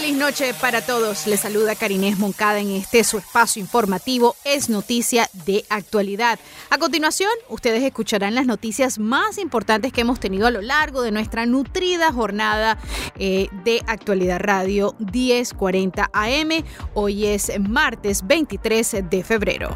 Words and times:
Feliz 0.00 0.16
noche 0.16 0.54
para 0.54 0.80
todos. 0.80 1.26
Les 1.26 1.40
saluda 1.40 1.74
Karinés 1.74 2.20
Moncada 2.20 2.60
en 2.60 2.70
este 2.70 3.02
su 3.02 3.18
espacio 3.18 3.60
informativo 3.60 4.36
Es 4.44 4.68
Noticia 4.68 5.28
de 5.44 5.64
Actualidad. 5.70 6.38
A 6.70 6.78
continuación, 6.78 7.32
ustedes 7.48 7.82
escucharán 7.82 8.36
las 8.36 8.46
noticias 8.46 9.00
más 9.00 9.38
importantes 9.38 9.92
que 9.92 10.02
hemos 10.02 10.20
tenido 10.20 10.46
a 10.46 10.52
lo 10.52 10.62
largo 10.62 11.02
de 11.02 11.10
nuestra 11.10 11.46
nutrida 11.46 12.12
jornada 12.12 12.78
eh, 13.18 13.48
de 13.64 13.82
Actualidad 13.88 14.38
Radio 14.38 14.94
1040 15.00 16.10
AM. 16.12 16.64
Hoy 16.94 17.26
es 17.26 17.50
martes 17.58 18.24
23 18.24 18.98
de 19.10 19.24
febrero. 19.24 19.74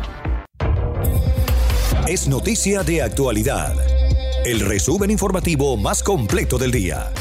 es 2.06 2.28
noticia 2.28 2.84
de 2.84 3.03
actualidad. 3.03 3.75
El 4.45 4.61
resumen 4.61 5.11
informativo 5.11 5.77
más 5.77 6.00
completo 6.00 6.59
del 6.59 6.70
día. 6.70 7.12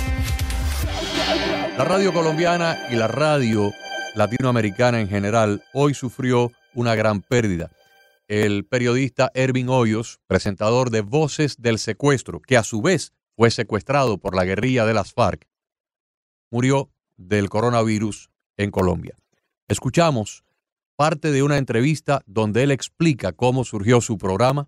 La 1.78 1.86
radio 1.86 2.12
colombiana 2.14 2.78
y 2.92 2.96
la 2.96 3.08
radio 3.08 3.72
latinoamericana 4.16 5.00
en 5.00 5.08
general 5.08 5.64
hoy 5.74 5.94
sufrió 5.94 6.52
una 6.74 6.96
gran 6.96 7.22
pérdida. 7.22 7.72
El 8.28 8.66
periodista 8.66 9.32
Ervin 9.34 9.70
Hoyos, 9.70 10.20
presentador 10.28 10.90
de 10.90 11.00
Voces 11.02 11.56
del 11.60 11.80
Secuestro, 11.80 12.42
que 12.42 12.58
a 12.58 12.64
su 12.64 12.82
vez 12.82 13.14
fue 13.38 13.52
secuestrado 13.52 14.18
por 14.18 14.36
la 14.36 14.44
guerrilla 14.44 14.86
de 14.86 14.94
las 14.94 15.14
FARC, 15.14 15.48
murió 16.52 16.92
del 17.16 17.50
coronavirus 17.50 18.30
en 18.58 18.70
Colombia. 18.70 19.18
Escuchamos 19.70 20.44
parte 20.98 21.32
de 21.32 21.42
una 21.42 21.58
entrevista 21.58 22.22
donde 22.26 22.64
él 22.64 22.72
explica 22.72 23.32
cómo 23.32 23.64
surgió 23.64 24.02
su 24.02 24.18
programa, 24.18 24.68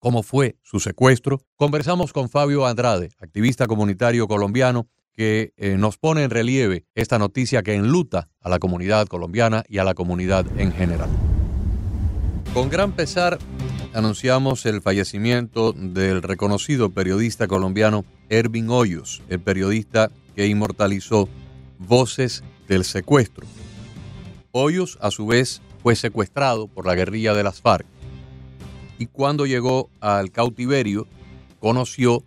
cómo 0.00 0.24
fue 0.24 0.58
su 0.62 0.80
secuestro. 0.80 1.40
Conversamos 1.54 2.12
con 2.12 2.28
Fabio 2.28 2.66
Andrade, 2.66 3.10
activista 3.20 3.66
comunitario 3.66 4.26
colombiano, 4.26 4.88
que 5.16 5.52
eh, 5.56 5.76
nos 5.78 5.96
pone 5.96 6.22
en 6.24 6.30
relieve 6.30 6.84
esta 6.94 7.18
noticia 7.18 7.62
que 7.62 7.74
enluta 7.74 8.28
a 8.40 8.48
la 8.48 8.58
comunidad 8.58 9.06
colombiana 9.06 9.64
y 9.68 9.78
a 9.78 9.84
la 9.84 9.94
comunidad 9.94 10.46
en 10.58 10.72
general. 10.72 11.08
Con 12.52 12.68
gran 12.68 12.92
pesar 12.92 13.38
anunciamos 13.94 14.66
el 14.66 14.82
fallecimiento 14.82 15.72
del 15.72 16.22
reconocido 16.22 16.90
periodista 16.90 17.48
colombiano 17.48 18.04
Ervin 18.28 18.68
Hoyos, 18.68 19.22
el 19.28 19.40
periodista 19.40 20.10
que 20.34 20.46
inmortalizó 20.46 21.28
Voces 21.78 22.44
del 22.68 22.84
Secuestro. 22.84 23.46
Hoyos, 24.52 24.98
a 25.00 25.10
su 25.10 25.26
vez, 25.26 25.62
fue 25.82 25.96
secuestrado 25.96 26.68
por 26.68 26.86
la 26.86 26.94
guerrilla 26.94 27.34
de 27.34 27.42
las 27.42 27.60
FARC 27.60 27.86
y 28.98 29.06
cuando 29.06 29.46
llegó 29.46 29.90
al 30.00 30.30
cautiverio 30.30 31.06
conoció 31.60 32.22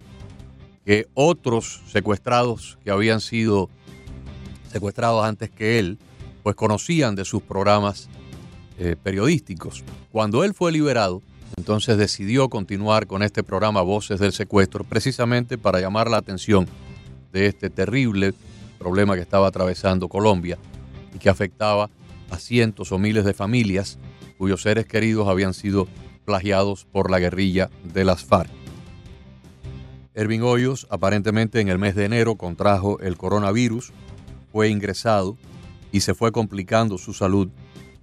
que 0.89 1.07
otros 1.13 1.83
secuestrados 1.91 2.79
que 2.83 2.89
habían 2.89 3.21
sido 3.21 3.69
secuestrados 4.71 5.23
antes 5.23 5.51
que 5.51 5.77
él, 5.77 5.99
pues 6.41 6.55
conocían 6.55 7.13
de 7.13 7.25
sus 7.25 7.43
programas 7.43 8.09
eh, 8.79 8.95
periodísticos. 9.03 9.83
Cuando 10.11 10.43
él 10.43 10.55
fue 10.55 10.71
liberado, 10.71 11.21
entonces 11.57 11.95
decidió 11.99 12.49
continuar 12.49 13.05
con 13.05 13.21
este 13.21 13.43
programa 13.43 13.83
Voces 13.83 14.19
del 14.19 14.33
Secuestro, 14.33 14.83
precisamente 14.83 15.59
para 15.59 15.79
llamar 15.79 16.09
la 16.09 16.17
atención 16.17 16.65
de 17.31 17.45
este 17.45 17.69
terrible 17.69 18.33
problema 18.79 19.13
que 19.13 19.21
estaba 19.21 19.45
atravesando 19.45 20.07
Colombia 20.07 20.57
y 21.13 21.19
que 21.19 21.29
afectaba 21.29 21.91
a 22.31 22.39
cientos 22.39 22.91
o 22.91 22.97
miles 22.97 23.25
de 23.25 23.35
familias 23.35 23.99
cuyos 24.39 24.63
seres 24.63 24.87
queridos 24.87 25.27
habían 25.27 25.53
sido 25.53 25.87
plagiados 26.25 26.85
por 26.91 27.11
la 27.11 27.19
guerrilla 27.19 27.69
de 27.83 28.05
las 28.05 28.23
FARC. 28.23 28.49
Ervin 30.19 30.43
Hoyos 30.43 30.85
aparentemente 30.89 31.61
en 31.61 31.69
el 31.69 31.79
mes 31.79 31.95
de 31.95 32.03
enero 32.03 32.35
contrajo 32.35 32.99
el 32.99 33.15
coronavirus, 33.15 33.93
fue 34.51 34.67
ingresado 34.67 35.37
y 35.93 36.01
se 36.01 36.13
fue 36.13 36.33
complicando 36.33 36.97
su 36.97 37.13
salud 37.13 37.47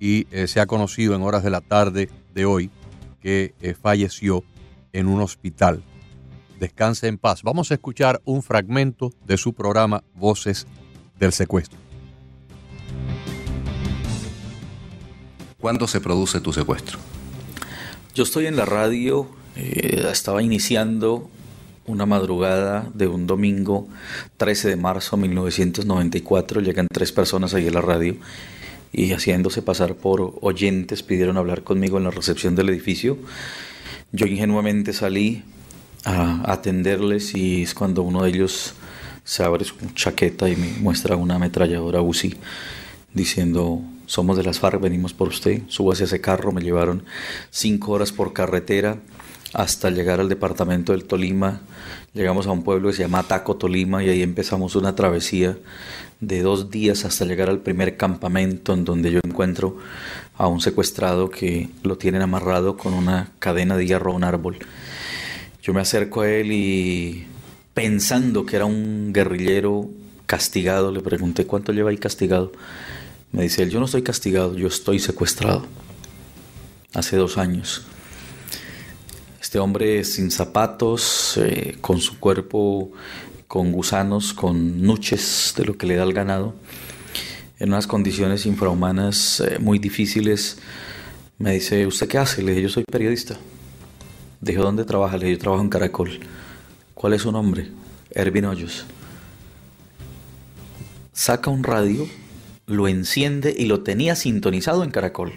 y 0.01 0.27
eh, 0.31 0.47
se 0.47 0.61
ha 0.61 0.67
conocido 0.67 1.15
en 1.15 1.21
horas 1.21 1.45
de 1.45 1.51
la 1.51 1.61
tarde 1.61 2.09
de 2.33 2.47
hoy 2.47 2.71
que 3.21 3.55
eh, 3.61 3.75
falleció 3.75 4.45
en 4.95 5.09
un 5.09 5.21
hospital. 5.21 5.83
Descanse 6.59 7.07
en 7.07 7.19
paz. 7.19 7.43
Vamos 7.43 7.71
a 7.71 7.75
escuchar 7.75 8.23
un 8.25 8.43
fragmento 8.43 9.13
de 9.27 9.37
su 9.37 9.53
programa 9.53 10.03
Voces 10.15 10.67
del 11.19 11.35
Secuestro. 11.35 11.79
¿Cuándo 15.61 15.87
se 15.87 16.01
produce 16.01 16.41
tu 16.41 16.55
secuestro? 16.55 16.99
Yo 18.15 18.23
estoy 18.23 18.47
en 18.47 18.57
la 18.57 18.65
radio, 18.65 19.29
eh, 19.55 20.09
estaba 20.11 20.43
iniciando 20.43 21.31
una 21.87 22.07
madrugada 22.07 22.89
de 22.95 23.07
un 23.07 23.27
domingo 23.27 23.89
13 24.37 24.69
de 24.69 24.77
marzo 24.77 25.17
de 25.17 25.23
1994. 25.23 26.61
Llegan 26.61 26.87
tres 26.93 27.13
personas 27.13 27.55
ahí 27.55 27.69
a 27.69 27.71
la 27.71 27.81
radio 27.81 28.17
y 28.93 29.13
haciéndose 29.13 29.63
pasar 29.63 29.95
por 29.95 30.39
oyentes 30.41 31.03
pidieron 31.03 31.37
hablar 31.37 31.63
conmigo 31.63 31.99
en 31.99 32.05
la 32.05 32.11
recepción 32.11 32.55
del 32.55 32.69
edificio. 32.69 33.19
Yo 34.13 34.27
ingenuamente 34.27 34.93
salí 34.93 35.45
a 36.05 36.53
atenderles 36.53 37.35
y 37.35 37.63
es 37.63 37.75
cuando 37.75 38.03
uno 38.03 38.23
de 38.23 38.31
ellos 38.31 38.75
se 39.25 39.43
abre 39.43 39.65
su 39.65 39.75
chaqueta 39.95 40.49
y 40.49 40.57
me 40.57 40.69
muestra 40.79 41.17
una 41.17 41.35
ametralladora 41.35 42.01
UCI 42.01 42.37
diciendo 43.13 43.83
somos 44.07 44.37
de 44.37 44.45
las 44.45 44.61
FARC, 44.61 44.81
venimos 44.81 45.13
por 45.13 45.29
usted, 45.29 45.63
súbase 45.67 46.05
a 46.05 46.07
ese 46.07 46.21
carro, 46.21 46.53
me 46.53 46.63
llevaron 46.63 47.05
cinco 47.51 47.93
horas 47.93 48.13
por 48.13 48.33
carretera 48.33 48.99
hasta 49.53 49.91
llegar 49.91 50.21
al 50.21 50.29
departamento 50.29 50.93
del 50.93 51.05
Tolima. 51.05 51.61
Llegamos 52.15 52.47
a 52.47 52.53
un 52.53 52.63
pueblo 52.63 52.89
que 52.89 52.97
se 52.97 53.03
llama 53.03 53.23
Taco, 53.23 53.57
Tolima, 53.57 54.03
y 54.03 54.09
ahí 54.09 54.23
empezamos 54.23 54.77
una 54.77 54.95
travesía 54.95 55.57
de 56.21 56.43
dos 56.43 56.71
días 56.71 57.05
hasta 57.05 57.25
llegar 57.25 57.51
al 57.51 57.59
primer 57.59 57.97
campamento 57.97 58.73
en 58.73 58.85
donde 58.85 59.13
yo 59.13 59.21
encuentro 59.23 59.77
a 60.39 60.47
un 60.47 60.61
secuestrado 60.61 61.31
que 61.31 61.69
lo 61.83 61.99
tienen 61.99 62.23
amarrado 62.23 62.77
con 62.77 62.95
una 62.95 63.33
cadena 63.39 63.77
de 63.77 63.87
hierro 63.87 64.13
a 64.13 64.17
un 64.17 64.25
árbol. 64.25 64.59
Yo 65.63 65.75
me 65.75 65.81
acerco 65.81 66.23
a 66.23 66.31
él 66.31 66.53
y 66.53 67.27
pensando 67.75 68.47
que 68.47 68.57
era 68.57 68.65
un 68.65 69.13
guerrillero 69.13 69.91
castigado, 70.27 70.93
le 70.93 71.01
pregunté 71.01 71.47
cuánto 71.47 71.73
lleva 71.73 71.91
ahí 71.91 71.99
castigado. 71.99 72.53
Me 73.33 73.43
dice 73.43 73.63
él, 73.63 73.71
yo 73.71 73.81
no 73.81 73.87
estoy 73.87 74.03
castigado, 74.03 74.57
yo 74.57 74.69
estoy 74.69 74.99
secuestrado. 74.99 75.67
Hace 76.95 77.17
dos 77.17 77.37
años. 77.37 77.87
Este 79.57 79.63
hombre 79.63 80.05
sin 80.05 80.31
zapatos, 80.31 81.39
eh, 81.39 81.79
con 81.81 81.99
su 81.99 82.21
cuerpo 82.21 82.93
con 83.49 83.73
gusanos, 83.73 84.35
con 84.35 84.83
nuches 84.83 85.55
de 85.57 85.65
lo 85.65 85.79
que 85.79 85.87
le 85.87 85.97
da 85.97 86.05
el 86.05 86.13
ganado, 86.13 86.55
en 87.59 87.71
unas 87.71 87.87
condiciones 87.87 88.45
infrahumanas 88.45 89.41
eh, 89.41 89.59
muy 89.59 89.79
difíciles, 89.79 90.59
me 91.39 91.55
dice, 91.55 91.87
¿usted 91.87 92.07
qué 92.07 92.19
hace? 92.19 92.43
Le 92.43 92.51
dije, 92.51 92.65
yo 92.65 92.69
soy 92.69 92.85
periodista. 92.85 93.39
Dijo, 94.43 94.63
¿dónde 94.63 94.85
trabaja? 94.85 95.17
Le 95.17 95.25
dije, 95.25 95.39
yo 95.39 95.41
trabajo 95.41 95.63
en 95.63 95.71
Caracol. 95.71 96.21
¿Cuál 96.93 97.15
es 97.15 97.23
su 97.23 97.33
nombre? 97.33 97.71
Ervin 98.11 98.45
Hoyos. 98.45 98.85
Saca 101.15 101.49
un 101.49 101.65
radio, 101.65 102.07
lo 102.67 102.89
enciende 102.89 103.55
y 103.57 103.65
lo 103.65 103.81
tenía 103.83 104.17
sintonizado 104.17 104.85
en 104.85 104.91
Caracol. 104.91 105.33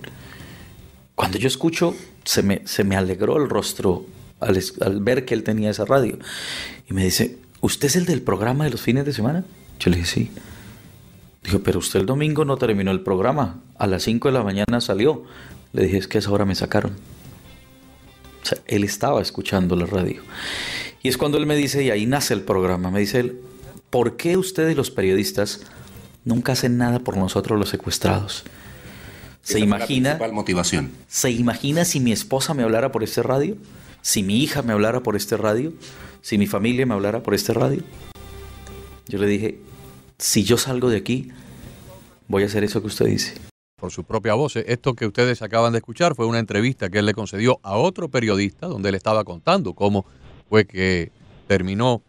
Cuando 1.15 1.38
yo 1.38 1.48
escucho, 1.48 1.95
se 2.29 2.43
me, 2.43 2.61
se 2.65 2.83
me 2.83 2.95
alegró 2.95 3.37
el 3.37 3.49
rostro 3.49 4.05
al, 4.39 4.61
ver 5.01 5.25
que 5.25 5.33
él 5.33 5.41
tenía 5.41 5.71
esa 5.71 5.83
radio. 5.83 6.19
Y 6.87 6.93
me 6.93 7.03
dice, 7.03 7.39
¿usted 7.59 7.87
es 7.87 7.95
el 7.95 8.05
del 8.05 8.21
programa 8.21 8.65
de 8.65 8.69
los 8.69 8.81
fines 8.81 9.03
de 9.03 9.13
semana? 9.13 9.43
Yo 9.79 9.89
le 9.89 9.97
dije, 9.97 10.07
sí. 10.07 10.31
Dijo, 11.43 11.63
pero 11.63 11.79
usted 11.79 12.01
el 12.01 12.05
domingo 12.05 12.45
no 12.45 12.57
terminó 12.57 12.91
el 12.91 13.01
programa. 13.01 13.61
A 13.79 13.87
las 13.87 14.03
5 14.03 14.27
de 14.27 14.33
la 14.35 14.43
mañana 14.43 14.79
salió. 14.79 15.23
Le 15.73 15.85
dije, 15.85 15.97
es 15.97 16.07
que 16.07 16.19
a 16.19 16.19
esa 16.19 16.31
hora 16.31 16.45
me 16.45 16.53
sacaron. 16.53 16.91
O 18.43 18.45
sea, 18.45 18.59
él 18.67 18.83
estaba 18.83 19.23
escuchando 19.23 19.75
la 19.75 19.87
radio. 19.87 20.21
Y 21.01 21.07
es 21.07 21.17
cuando 21.17 21.39
él 21.39 21.47
me 21.47 21.55
dice, 21.55 21.83
y 21.83 21.89
ahí 21.89 22.05
nace 22.05 22.35
el 22.35 22.41
programa, 22.41 22.91
me 22.91 22.99
dice 22.99 23.21
él, 23.21 23.41
¿por 23.89 24.17
qué 24.17 24.37
ustedes 24.37 24.77
los 24.77 24.91
periodistas 24.91 25.61
nunca 26.25 26.51
hacen 26.51 26.77
nada 26.77 26.99
por 26.99 27.17
nosotros 27.17 27.57
los 27.57 27.69
secuestrados. 27.69 28.43
¿Se 29.50 29.60
imagina? 29.60 30.19
motivación. 30.31 30.92
¿Se 31.07 31.31
imagina 31.31 31.84
si 31.84 32.00
mi 32.00 32.12
esposa 32.12 32.54
me 32.54 32.62
hablara 32.62 32.92
por 32.92 33.04
este 33.04 33.24
radio? 33.24 33.57
¿Si 34.04 34.22
mi 34.22 34.44
hija 34.44 34.62
me 34.62 34.74
hablara 34.74 35.01
por 35.01 35.16
este 35.16 35.38
radio? 35.38 35.74
¿Si 36.22 36.38
mi 36.38 36.46
familia 36.46 36.86
me 36.86 36.94
hablara 36.94 37.24
por 37.24 37.34
este 37.34 37.54
radio? 37.54 37.81
Yo 39.07 39.18
le 39.18 39.25
dije, 39.25 39.60
si 40.19 40.44
yo 40.44 40.56
salgo 40.60 40.92
de 40.92 40.98
aquí, 40.98 41.31
voy 42.28 42.44
a 42.44 42.46
hacer 42.46 42.63
eso 42.63 42.80
que 42.81 42.88
usted 42.88 43.07
dice. 43.07 43.34
Por 43.81 43.92
su 43.92 44.04
propia 44.04 44.36
voz. 44.36 44.56
Esto 44.56 44.94
que 44.94 45.07
ustedes 45.07 45.42
acaban 45.42 45.72
de 45.72 45.80
escuchar 45.80 46.13
fue 46.13 46.28
una 46.28 46.38
entrevista 46.38 46.92
que 46.92 47.00
él 47.00 47.07
le 47.07 47.16
concedió 47.16 47.60
a 47.63 47.75
otro 47.75 48.07
periodista 48.07 48.68
donde 48.68 48.90
él 48.90 48.96
estaba 48.96 49.24
contando 49.24 49.74
cómo 49.74 50.06
fue 50.48 50.66
que 50.66 51.12
terminó 51.48 52.04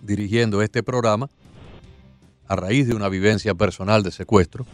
dirigiendo 0.00 0.62
este 0.62 0.82
programa 0.82 1.28
a 2.48 2.56
raíz 2.56 2.88
de 2.88 2.94
una 2.94 3.10
vivencia 3.10 3.54
personal 3.54 4.02
de 4.02 4.12
secuestro. 4.12 4.64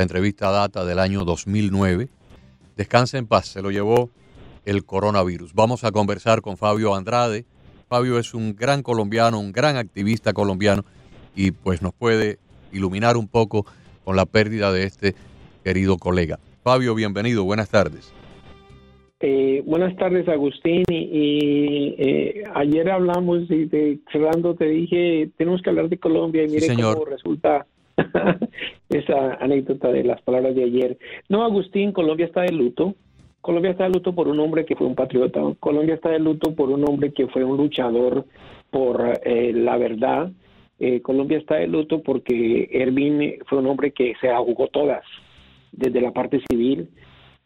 La 0.00 0.04
entrevista 0.04 0.50
data 0.50 0.86
del 0.86 0.98
año 0.98 1.26
2009. 1.26 2.08
Descansa 2.74 3.18
en 3.18 3.26
paz, 3.26 3.48
se 3.48 3.60
lo 3.60 3.70
llevó 3.70 4.08
el 4.64 4.86
coronavirus. 4.86 5.52
Vamos 5.52 5.84
a 5.84 5.92
conversar 5.92 6.40
con 6.40 6.56
Fabio 6.56 6.94
Andrade. 6.94 7.44
Fabio 7.86 8.18
es 8.18 8.32
un 8.32 8.56
gran 8.56 8.82
colombiano, 8.82 9.38
un 9.38 9.52
gran 9.52 9.76
activista 9.76 10.32
colombiano 10.32 10.86
y 11.36 11.50
pues 11.50 11.82
nos 11.82 11.92
puede 11.92 12.38
iluminar 12.72 13.18
un 13.18 13.28
poco 13.28 13.66
con 14.02 14.16
la 14.16 14.24
pérdida 14.24 14.72
de 14.72 14.84
este 14.84 15.14
querido 15.64 15.98
colega. 15.98 16.38
Fabio, 16.64 16.94
bienvenido, 16.94 17.44
buenas 17.44 17.68
tardes. 17.68 18.10
Eh, 19.20 19.62
buenas 19.66 19.94
tardes, 19.96 20.26
Agustín. 20.30 20.84
Y, 20.88 21.94
eh, 21.98 22.44
ayer 22.54 22.90
hablamos 22.90 23.50
y 23.50 23.66
de, 23.66 23.98
cerrando 24.10 24.54
te 24.54 24.64
dije, 24.64 25.28
tenemos 25.36 25.60
que 25.60 25.68
hablar 25.68 25.90
de 25.90 25.98
Colombia 25.98 26.42
y 26.44 26.48
mire 26.48 26.74
cómo 26.74 27.04
resulta 27.04 27.66
esa 28.88 29.34
anécdota 29.34 29.90
de 29.92 30.04
las 30.04 30.20
palabras 30.22 30.54
de 30.54 30.64
ayer. 30.64 30.98
No, 31.28 31.44
Agustín, 31.44 31.92
Colombia 31.92 32.26
está 32.26 32.42
de 32.42 32.52
luto. 32.52 32.94
Colombia 33.40 33.70
está 33.70 33.84
de 33.84 33.90
luto 33.90 34.14
por 34.14 34.28
un 34.28 34.38
hombre 34.40 34.64
que 34.64 34.76
fue 34.76 34.86
un 34.86 34.94
patriota. 34.94 35.40
Colombia 35.60 35.94
está 35.94 36.10
de 36.10 36.18
luto 36.18 36.54
por 36.54 36.70
un 36.70 36.88
hombre 36.88 37.12
que 37.12 37.26
fue 37.28 37.42
un 37.44 37.56
luchador 37.56 38.26
por 38.70 39.18
eh, 39.24 39.52
la 39.52 39.76
verdad. 39.76 40.30
Colombia 41.02 41.36
está 41.36 41.56
de 41.56 41.66
luto 41.66 42.02
porque 42.02 42.70
Ervin 42.72 43.34
fue 43.46 43.58
un 43.58 43.66
hombre 43.66 43.90
que 43.90 44.14
se 44.18 44.34
jugó 44.34 44.68
todas, 44.68 45.04
desde 45.72 46.00
la 46.00 46.10
parte 46.10 46.40
civil, 46.48 46.88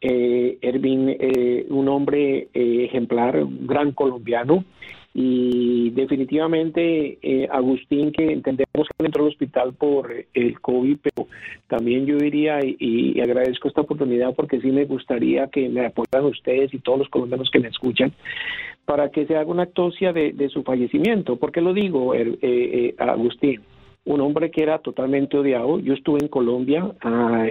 eh, 0.07 0.59
Ervin, 0.61 1.17
eh, 1.19 1.67
un 1.71 1.89
hombre 1.89 2.49
eh, 2.53 2.85
ejemplar, 2.85 3.43
un 3.43 3.67
gran 3.67 3.93
colombiano, 3.93 4.65
y 5.15 5.91
definitivamente 5.91 7.19
eh, 7.23 7.49
Agustín, 7.51 8.11
que 8.11 8.33
entendemos 8.33 8.89
que 8.99 9.07
entró 9.07 9.23
al 9.23 9.31
hospital 9.31 9.73
por 9.75 10.13
el 10.35 10.61
COVID, 10.61 10.99
pero 11.03 11.29
también 11.69 12.05
yo 12.05 12.19
diría 12.19 12.59
y, 12.63 13.21
agradezco 13.21 13.69
esta 13.69 13.83
oportunidad 13.83 14.35
porque 14.35 14.61
sí 14.61 14.73
me 14.73 14.85
gustaría 14.85 15.47
que 15.47 15.69
me 15.69 15.87
apoyaran 15.87 16.29
ustedes 16.29 16.75
y 16.75 16.81
todos 16.81 16.99
los 16.99 17.09
colombianos 17.09 17.49
que 17.51 17.61
me 17.61 17.69
escuchan 17.69 18.13
para 18.85 19.11
que 19.11 19.25
se 19.27 19.37
haga 19.37 19.51
una 19.51 19.63
autopsia 19.63 20.13
de, 20.13 20.49
su 20.53 20.63
fallecimiento. 20.65 21.37
¿Por 21.37 21.53
qué 21.53 21.61
lo 21.61 21.73
digo, 21.73 22.13
Agustín? 22.99 23.63
Un 24.07 24.21
hombre 24.21 24.51
que 24.51 24.63
era 24.63 24.79
totalmente 24.79 25.39
odiado. 25.39 25.79
Yo 25.81 25.95
estuve 25.95 26.21
en 26.21 26.29
Colombia, 26.29 26.91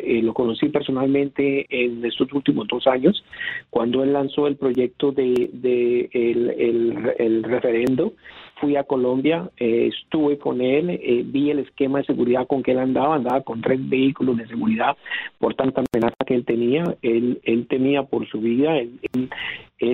eh, 0.03 0.21
lo 0.21 0.33
conocí 0.33 0.69
personalmente 0.69 1.65
en 1.69 2.05
estos 2.05 2.31
últimos 2.33 2.67
dos 2.67 2.85
años, 2.87 3.23
cuando 3.69 4.03
él 4.03 4.13
lanzó 4.13 4.47
el 4.47 4.55
proyecto 4.55 5.11
de, 5.11 6.09
el, 6.13 7.43
referendo. 7.43 8.13
Fui 8.61 8.75
a 8.77 8.83
Colombia, 8.83 9.49
eh, 9.57 9.89
estuve 9.91 10.37
con 10.37 10.61
él, 10.61 10.91
eh, 10.91 11.23
vi 11.25 11.49
el 11.49 11.59
esquema 11.59 11.99
de 11.99 12.05
seguridad 12.05 12.47
con 12.47 12.63
que 12.63 12.71
él 12.71 12.79
andaba, 12.79 13.15
andaba 13.15 13.41
con 13.41 13.61
tres 13.61 13.79
vehículos 13.89 14.37
de 14.37 14.47
seguridad 14.47 14.95
por 15.39 15.55
tanta 15.55 15.81
amenaza 15.91 16.15
que 16.25 16.35
él 16.35 16.45
tenía. 16.45 16.95
Él, 17.01 17.41
él 17.43 17.67
temía 17.67 18.03
por 18.03 18.27
su 18.29 18.39
vida, 18.39 18.77
él 18.77 18.99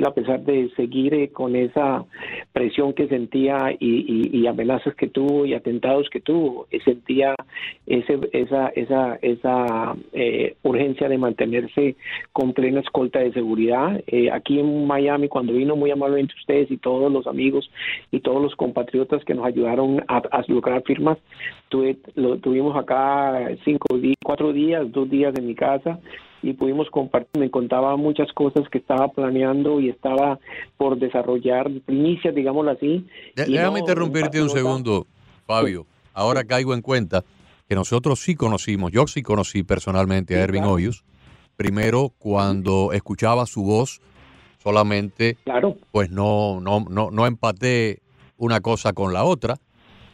a 0.06 0.14
pesar 0.14 0.42
de 0.42 0.70
seguir 0.76 1.14
eh, 1.14 1.30
con 1.30 1.56
esa 1.56 2.06
presión 2.54 2.94
que 2.94 3.08
sentía 3.08 3.76
y, 3.80 4.46
amenazas 4.48 4.96
que 4.96 5.08
tuvo 5.08 5.46
y 5.46 5.54
atentados 5.54 6.10
que 6.10 6.20
tuvo, 6.20 6.68
eh, 6.72 6.80
sentía 6.84 7.36
ese, 7.86 8.20
esa, 8.34 8.70
esa, 8.70 9.16
esa 9.22 9.96
eh, 10.14 10.56
urgencia 10.64 11.08
de 11.08 11.18
mantenerse 11.18 11.96
con 12.34 12.54
plena 12.54 12.80
escolta 12.80 13.20
de 13.20 13.34
seguridad. 13.34 14.02
aquí 14.34 14.60
en 14.60 14.88
Miami, 14.88 15.28
cuando 15.28 15.54
vino 15.54 15.76
muy 15.76 15.92
amablemente 15.92 16.34
ustedes 16.40 16.72
y 16.72 16.78
todos 16.78 17.12
los 17.12 17.28
amigos 17.28 17.70
y 18.12 18.20
todos 18.22 18.42
los 18.42 18.56
compatriotas 18.56 19.24
que 19.24 19.36
nos 19.36 19.46
ayudaron 19.46 20.04
a, 20.08 20.22
lograr 20.48 20.82
firmas, 20.84 21.18
lo, 22.16 22.38
tuvimos 22.38 22.76
acá 22.76 23.50
cinco, 23.66 23.88
cuatro 24.24 24.52
días, 24.52 24.92
dos 24.92 25.10
días 25.10 25.34
en 25.38 25.48
mi 25.48 25.56
casa 25.56 26.00
y 26.42 26.54
pudimos 26.54 26.90
compartir, 26.90 27.40
me 27.40 27.50
contaba 27.50 27.96
muchas 27.98 28.32
cosas 28.34 28.68
que 28.70 28.78
estaba 28.78 29.10
planeando 29.10 29.80
y 29.80 29.90
estaba 29.90 30.40
por 30.78 30.98
desarrollar, 30.98 31.70
primicias, 31.86 32.34
digámoslo 32.34 32.72
así. 32.72 33.06
Déjame 33.36 33.80
interrumpirte 33.80 34.42
un 34.42 34.50
segundo, 34.50 35.06
Fabio. 35.46 35.86
Ahora 36.14 36.44
caigo 36.44 36.74
en 36.74 36.82
cuenta 36.82 37.24
que 37.68 37.76
nosotros 37.76 38.20
sí 38.20 38.36
conocimos, 38.36 38.92
yo 38.92 39.08
sí 39.08 39.22
conocí 39.22 39.64
personalmente 39.64 40.36
a 40.36 40.44
Ervin 40.44 40.64
Hoyos, 40.64 41.04
primero 41.56 42.14
cuando 42.18 42.94
escuchaba 42.94 43.46
su 43.46 43.64
voz 43.64 44.02
solamente, 44.58 45.38
claro. 45.44 45.78
pues 45.92 46.10
no, 46.10 46.60
no, 46.62 46.86
no, 46.90 47.12
no 47.12 47.28
empaté 47.28 48.02
una 48.38 48.62
cosa 48.62 48.94
con 48.94 49.14
la 49.14 49.24
otra, 49.24 49.58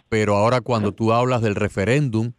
pero 0.09 0.35
ahora 0.35 0.61
cuando 0.61 0.91
tú 0.91 1.13
hablas 1.13 1.41
del 1.41 1.55
referéndum, 1.55 2.33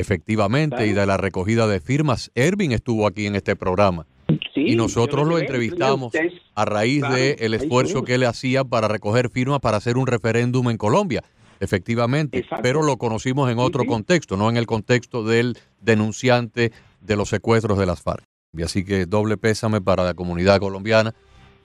Efectivamente, 0.00 0.86
y 0.86 0.92
de 0.94 1.04
la 1.04 1.18
recogida 1.18 1.66
de 1.66 1.78
firmas. 1.78 2.30
Ervin 2.34 2.72
estuvo 2.72 3.06
aquí 3.06 3.26
en 3.26 3.34
este 3.34 3.54
programa. 3.54 4.06
y 4.54 4.76
nosotros 4.76 5.28
lo 5.28 5.38
entrevistamos 5.38 6.12
a 6.54 6.64
raíz 6.64 7.02
del 7.02 7.36
el 7.38 7.54
esfuerzo 7.54 8.02
que 8.02 8.14
él 8.14 8.24
hacía 8.24 8.64
para 8.64 8.88
recoger 8.88 9.28
firmas 9.28 9.60
para 9.60 9.76
hacer 9.76 9.98
un 9.98 10.06
referéndum 10.06 10.70
en 10.70 10.78
Colombia. 10.78 11.22
Efectivamente, 11.60 12.46
pero 12.62 12.82
lo 12.82 12.96
conocimos 12.96 13.50
en 13.50 13.58
otro 13.58 13.84
contexto, 13.84 14.38
no 14.38 14.48
en 14.48 14.56
el 14.56 14.66
contexto 14.66 15.22
del 15.22 15.58
denunciante 15.82 16.72
de 17.02 17.16
los 17.16 17.28
secuestros 17.28 17.78
de 17.78 17.84
las 17.84 18.00
FARC. 18.00 18.24
Y 18.56 18.62
así 18.62 18.82
que 18.82 19.04
doble 19.04 19.36
pésame 19.36 19.82
para 19.82 20.02
la 20.02 20.14
comunidad 20.14 20.60
colombiana 20.60 21.14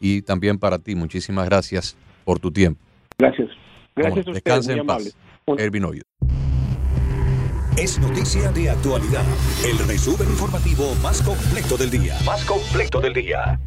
y 0.02 0.24
también 0.24 0.60
para 0.60 0.80
ti. 0.80 0.96
Muchísimas 0.96 1.46
gracias 1.46 1.96
por 2.26 2.40
tu 2.40 2.52
tiempo. 2.52 2.82
Gracias. 3.18 3.50
Gracias 3.96 4.28
a 4.28 4.32
Descanse 4.32 4.74
en 4.74 4.86
paz. 4.86 5.16
Ervin 5.58 5.86
Hoyo. 5.86 6.04
Es 7.78 8.00
noticia 8.00 8.54
de 8.54 8.70
actualidad. 8.70 9.26
El 9.66 9.78
resumen 9.80 10.30
informativo 10.30 10.96
más 11.04 11.22
completo 11.22 11.76
del 11.76 11.90
día. 11.92 12.18
Más 12.24 12.46
completo 12.46 13.02
del 13.02 13.14
día. 13.14 13.60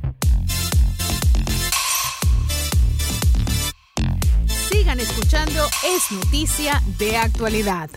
Sigan 4.71 4.99
escuchando 4.99 5.67
Es 5.85 6.11
noticia 6.11 6.83
de 6.99 7.19
actualidad. 7.19 7.91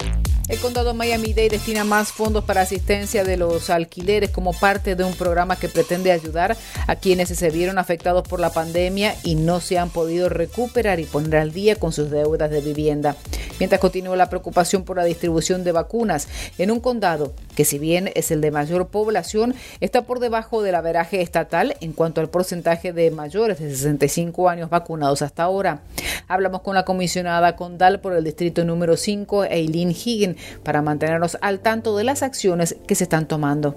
El 0.51 0.59
condado 0.59 0.93
Miami-Dade 0.93 1.47
destina 1.47 1.85
más 1.85 2.11
fondos 2.11 2.43
para 2.43 2.59
asistencia 2.59 3.23
de 3.23 3.37
los 3.37 3.69
alquileres 3.69 4.31
como 4.31 4.51
parte 4.51 4.97
de 4.97 5.05
un 5.05 5.13
programa 5.13 5.55
que 5.55 5.69
pretende 5.69 6.11
ayudar 6.11 6.57
a 6.87 6.97
quienes 6.97 7.29
se 7.29 7.49
vieron 7.51 7.77
afectados 7.77 8.27
por 8.27 8.41
la 8.41 8.49
pandemia 8.49 9.15
y 9.23 9.35
no 9.35 9.61
se 9.61 9.79
han 9.79 9.89
podido 9.89 10.27
recuperar 10.27 10.99
y 10.99 11.05
poner 11.05 11.37
al 11.37 11.53
día 11.53 11.77
con 11.77 11.93
sus 11.93 12.11
deudas 12.11 12.51
de 12.51 12.59
vivienda. 12.59 13.15
Mientras 13.59 13.79
continúa 13.79 14.17
la 14.17 14.27
preocupación 14.27 14.83
por 14.83 14.97
la 14.97 15.05
distribución 15.05 15.63
de 15.63 15.71
vacunas 15.71 16.27
en 16.57 16.71
un 16.71 16.81
condado 16.81 17.33
que 17.55 17.63
si 17.63 17.79
bien 17.79 18.09
es 18.15 18.31
el 18.31 18.41
de 18.41 18.51
mayor 18.51 18.87
población, 18.87 19.53
está 19.79 20.01
por 20.01 20.19
debajo 20.19 20.63
del 20.63 20.75
averaje 20.75 21.21
estatal 21.21 21.75
en 21.79 21.93
cuanto 21.93 22.21
al 22.21 22.29
porcentaje 22.29 22.91
de 22.91 23.11
mayores 23.11 23.59
de 23.59 23.69
65 23.69 24.49
años 24.49 24.69
vacunados 24.69 25.21
hasta 25.21 25.43
ahora. 25.43 25.81
Hablamos 26.27 26.61
con 26.61 26.75
la 26.75 26.85
comisionada 26.85 27.55
condal 27.55 27.99
por 27.99 28.13
el 28.13 28.23
distrito 28.23 28.63
número 28.65 28.97
5, 28.97 29.45
Eileen 29.45 29.91
Higgin, 29.91 30.37
para 30.63 30.81
mantenernos 30.81 31.37
al 31.41 31.59
tanto 31.59 31.95
de 31.97 32.03
las 32.03 32.23
acciones 32.23 32.75
que 32.87 32.95
se 32.95 33.03
están 33.03 33.27
tomando. 33.27 33.75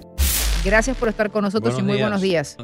Gracias 0.64 0.96
por 0.96 1.10
estar 1.10 1.30
con 1.30 1.44
nosotros 1.44 1.78
y 1.78 1.82
muy 1.82 1.98
buenos 2.00 2.22
días. 2.22 2.56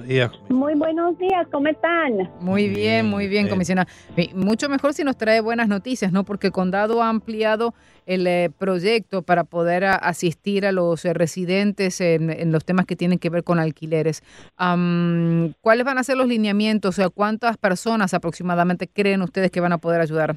Muy 0.49 0.75
buenos 0.75 1.19
días, 1.19 1.47
¿cómo 1.53 1.69
están? 1.69 2.31
Muy 2.41 2.71
bien, 2.71 3.05
muy 3.05 3.29
bien, 3.29 3.47
comisionada. 3.47 3.89
Mucho 4.35 4.71
mejor 4.71 4.95
si 4.95 5.05
nos 5.05 5.19
trae 5.19 5.43
buenas 5.43 5.69
noticias, 5.69 6.11
¿no? 6.11 6.25
Porque 6.25 6.47
el 6.47 6.53
condado 6.55 7.03
ha 7.03 7.11
ampliado 7.11 7.75
el 8.07 8.27
eh, 8.27 8.51
proyecto 8.57 9.21
para 9.21 9.45
poder 9.45 9.85
asistir 9.85 10.65
a 10.65 10.73
los 10.73 11.05
eh, 11.05 11.13
residentes 11.13 12.01
en, 12.01 12.51
los 12.51 12.65
temas 12.65 12.87
que 12.87 12.97
tienen 12.97 13.19
que 13.19 13.29
ver 13.29 13.45
con 13.45 13.59
alquileres. 13.59 14.23
¿Cuáles 14.57 15.85
van 15.85 15.99
a 15.99 16.03
ser 16.03 16.17
los 16.17 16.27
lineamientos? 16.27 16.95
O 16.95 16.97
sea, 16.97 17.11
¿cuántas 17.11 17.59
personas 17.59 18.15
aproximadamente 18.15 18.89
creen 18.89 19.21
ustedes 19.21 19.51
que 19.51 19.61
van 19.61 19.73
a 19.75 19.79
poder 19.79 20.01
ayudar? 20.01 20.37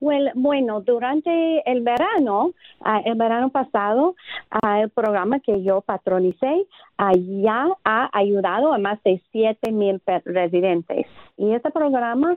Bueno, 0.00 0.80
durante 0.80 1.70
el 1.70 1.82
verano, 1.82 2.52
ah, 2.80 3.00
el 3.04 3.14
verano 3.14 3.50
pasado, 3.50 4.14
ah, 4.50 4.80
el 4.80 4.90
programa 4.90 5.40
que 5.40 5.62
yo 5.62 5.80
patronicé 5.80 6.66
ah, 6.98 7.12
ya 7.14 7.68
ha 7.84 8.10
ayudado 8.12 8.72
a 8.72 8.78
más 8.78 9.02
de 9.04 9.22
7 9.32 9.72
mil 9.72 10.00
residentes. 10.24 11.06
Y 11.36 11.52
este 11.52 11.70
programa 11.70 12.36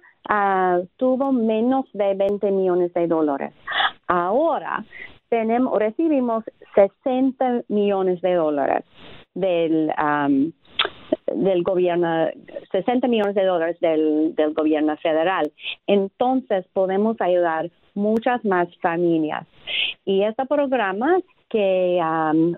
tuvo 0.98 1.32
menos 1.32 1.86
de 1.94 2.14
20 2.14 2.52
millones 2.52 2.94
de 2.94 3.08
dólares. 3.08 3.54
Ahora, 4.08 4.86
tenemos, 5.30 5.78
recibimos 5.80 6.44
60 6.76 7.64
millones 7.68 8.22
de 8.22 8.34
dólares 8.36 8.86
del, 9.34 9.92
del 11.36 11.64
gobierno, 11.64 12.28
60 12.72 13.08
millones 13.08 13.36
de 13.36 13.46
dólares 13.46 13.80
del, 13.80 14.36
del 14.36 14.54
gobierno 14.54 14.96
federal. 14.98 15.52
Entonces 15.88 16.66
podemos 16.74 17.20
ayudar 17.20 17.70
muchas 17.94 18.44
más 18.46 18.68
familias. 18.82 19.46
Y 20.06 20.24
este 20.24 20.46
programa 20.46 21.18
que 21.50 22.00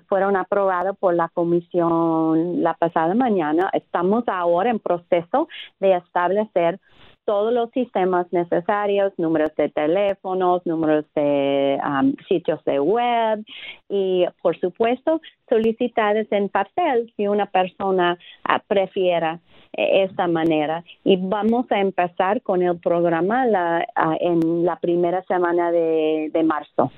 fueron 0.08 0.36
aprobados 0.36 0.98
por 0.98 1.16
la 1.16 1.30
comisión 1.30 2.62
la 2.62 2.74
pasada 2.74 3.16
mañana, 3.16 3.70
estamos 3.74 4.26
ahora 4.28 4.70
en 4.70 4.80
proceso 4.80 5.48
de 5.80 5.96
establecer 5.96 6.80
todos 7.26 7.54
los 7.54 7.70
sistemas 7.72 8.28
necesarios, 8.32 9.14
números 9.18 9.52
de 9.56 9.70
teléfonos, 9.70 10.66
números 10.66 11.06
de 11.16 11.80
sitios 12.28 12.64
de 12.66 12.80
web 12.80 13.46
y, 13.90 14.26
por 14.42 14.60
supuesto, 14.60 15.22
solicitadas 15.50 16.28
en 16.32 16.50
papel 16.50 17.12
si 17.16 17.28
una 17.28 17.46
persona 17.46 18.18
uh, 18.50 18.60
prefiera 18.68 19.40
eh, 19.74 20.04
esta 20.04 20.28
manera. 20.28 20.84
Y 21.04 21.18
vamos 21.18 21.72
a 21.72 21.80
empezar 21.80 22.42
con 22.42 22.62
el 22.62 22.80
programa 22.80 23.46
la, 23.46 23.86
ah, 23.96 24.16
en 24.20 24.66
la 24.66 24.78
primera 24.80 25.24
semana 25.24 25.72
de, 25.72 26.44
marzo. 26.46 26.92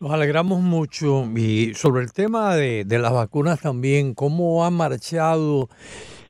Nos 0.00 0.10
alegramos 0.10 0.60
mucho 0.60 1.24
y 1.36 1.74
sobre 1.74 2.02
el 2.02 2.12
tema 2.12 2.56
de, 2.56 2.84
de 2.84 2.98
las 2.98 3.12
vacunas 3.12 3.60
también, 3.60 4.14
¿cómo 4.14 4.64
ha 4.64 4.70
marchado 4.70 5.68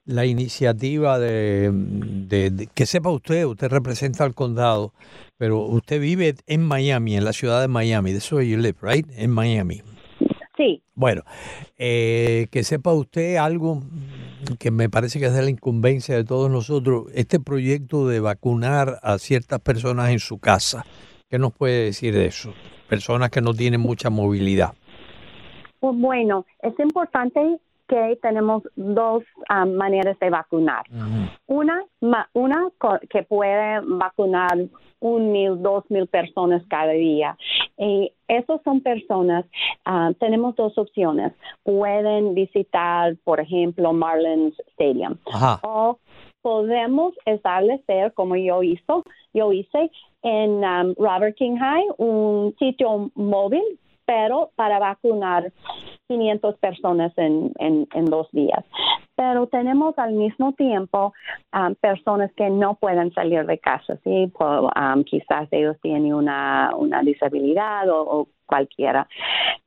la 0.05 0.27
iniciativa 0.27 1.19
de, 1.19 2.69
que 2.75 2.87
sepa 2.87 3.11
usted, 3.11 3.45
usted 3.45 3.69
representa 3.69 4.25
al 4.25 4.35
condado, 4.35 4.93
pero 5.39 5.61
usted 5.61 6.01
vive 6.01 6.35
en 6.47 6.63
Miami, 6.63 7.17
en 7.17 7.25
la 7.25 7.33
ciudad 7.33 7.61
de 7.61 7.69
Miami, 7.69 8.13
de 8.13 8.19
eso 8.19 8.41
you 8.43 8.57
live, 8.57 8.77
right? 8.83 9.07
En 9.17 9.31
Miami. 9.31 9.83
Sí. 10.57 10.83
Bueno, 10.95 11.23
eh, 11.79 12.49
que 12.51 12.63
sepa 12.63 12.93
usted 12.93 13.37
algo 13.37 13.83
que 14.59 14.71
me 14.71 14.91
parece 14.91 15.19
que 15.19 15.27
es 15.27 15.35
de 15.35 15.43
la 15.43 15.51
incumbencia 15.51 16.15
de 16.17 16.25
todos 16.25 16.51
nosotros, 16.51 17.07
este 17.15 17.41
proyecto 17.41 18.07
de 18.09 18.21
vacunar 18.21 18.99
a 19.03 19.19
ciertas 19.19 19.61
personas 19.61 20.11
en 20.11 20.19
su 20.19 20.39
casa. 20.39 20.85
¿Qué 21.31 21.39
nos 21.39 21.53
puede 21.53 21.85
decir 21.85 22.13
de 22.13 22.27
eso? 22.27 22.53
Personas 22.89 23.31
que 23.31 23.41
no 23.41 23.55
tienen 23.55 23.81
mucha 23.81 24.11
movilidad. 24.11 24.75
Pues 25.81 25.97
bueno, 25.99 26.45
es 26.61 26.79
importante 26.79 27.41
que 27.93 28.17
tenemos 28.23 28.63
dos 28.75 29.23
ah, 29.51 29.67
maneras 29.67 30.19
de 30.19 30.31
vacunar. 30.31 30.85
Una, 31.47 31.85
una 32.33 32.69
que 33.11 33.23
puede 33.23 33.81
vacunar 33.85 34.57
un 35.01 35.31
mil, 35.31 35.61
dos 35.61 35.85
mil 35.91 36.07
personas 36.07 36.63
cada 36.71 36.93
día. 36.93 37.37
Y 37.77 38.11
esas 38.29 38.63
son 38.63 38.81
personas, 38.81 39.45
ah, 39.85 40.13
tenemos 40.19 40.57
dos 40.57 40.79
opciones. 40.79 41.35
Pueden 41.65 42.35
visitar, 42.35 43.15
por 43.25 43.41
ejemplo, 43.41 43.93
Marlins 43.93 44.55
Stadium. 44.73 45.19
O 45.63 45.99
podemos 46.41 47.13
establecer, 47.27 48.15
como 48.15 48.37
yo 48.37 48.63
hizo, 48.63 49.05
yo 49.35 49.53
hice 49.53 49.91
en 50.23 50.65
um, 50.65 50.95
Robert 50.97 51.37
King 51.37 51.57
High, 51.59 51.89
un 51.99 52.55
sitio 52.59 53.11
móvil 53.15 53.79
pero 54.05 54.51
para 54.57 54.79
vacunar 54.79 55.53
500 56.09 56.57
personas 56.59 57.13
en, 57.17 57.53
en, 57.59 58.05
dos 58.07 58.29
días. 58.33 58.65
Pero 59.15 59.47
tenemos 59.47 59.99
al 59.99 60.13
mismo 60.13 60.53
tiempo 60.53 61.13
um, 61.55 61.75
personas 61.77 62.31
que 62.35 62.51
no 62.51 62.75
pueden 62.75 63.13
salir 63.13 63.47
de 63.47 63.59
casa, 63.59 63.97
¿sí? 64.05 64.33
Um, 64.41 65.05
quizás 65.05 65.49
ellos 65.51 65.77
tienen 65.81 66.13
una, 66.15 66.73
una 66.77 67.03
disabilidad 67.03 67.89
o 67.89 68.29
cualquiera. 68.47 69.09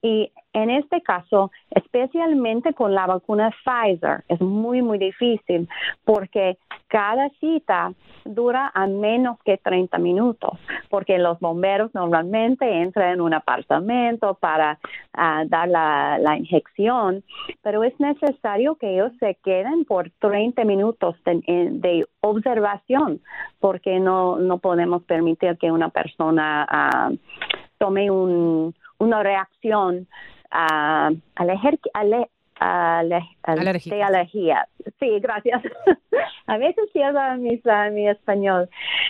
Y 0.01 0.31
en 0.55 0.69
este 0.69 1.01
caso, 1.01 1.51
especialmente 1.69 2.73
con 2.73 2.95
la 2.95 3.05
vacuna 3.05 3.51
Pfizer, 3.63 4.23
es 4.29 4.39
muy, 4.39 4.81
muy 4.81 4.97
difícil 4.97 5.67
porque 6.05 6.57
cada 6.87 7.29
cita 7.41 7.91
dura 8.23 8.71
a 8.73 8.87
menos 8.87 9.37
que 9.43 9.57
30 9.57 9.97
minutos, 9.97 10.57
porque 10.89 11.17
los 11.17 11.41
bomberos 11.41 11.93
normalmente 11.93 12.81
entran 12.81 13.15
en 13.15 13.21
un 13.21 13.33
apartamento 13.33 14.35
para 14.35 14.79
ah, 15.13 15.43
dar 15.45 15.67
la, 15.67 16.17
la, 16.19 16.37
inyección, 16.37 17.21
pero 17.61 17.83
es 17.83 17.99
necesario 17.99 18.75
que 18.75 18.93
ellos 18.93 19.11
se 19.19 19.35
queden 19.43 19.83
por 19.83 20.09
30 20.19 20.63
minutos 20.63 21.17
de, 21.25 22.07
observación, 22.21 23.19
porque 23.59 23.99
no, 23.99 24.37
no 24.37 24.59
podemos 24.59 25.03
permitir 25.03 25.57
que 25.57 25.69
una 25.69 25.89
persona 25.89 26.65
ah, 26.69 27.11
tome 27.77 28.09
un, 28.09 28.73
una 28.99 29.21
reacción 29.21 30.07
a, 30.51 31.09
a, 32.59 33.43
alergia. 33.43 34.67
Sí, 34.99 35.19
gracias. 35.19 35.61
a 36.47 36.57
veces 36.57 36.85
pierdo 36.93 37.19
mi, 37.37 37.61
mi 37.91 38.07
español. 38.07 38.69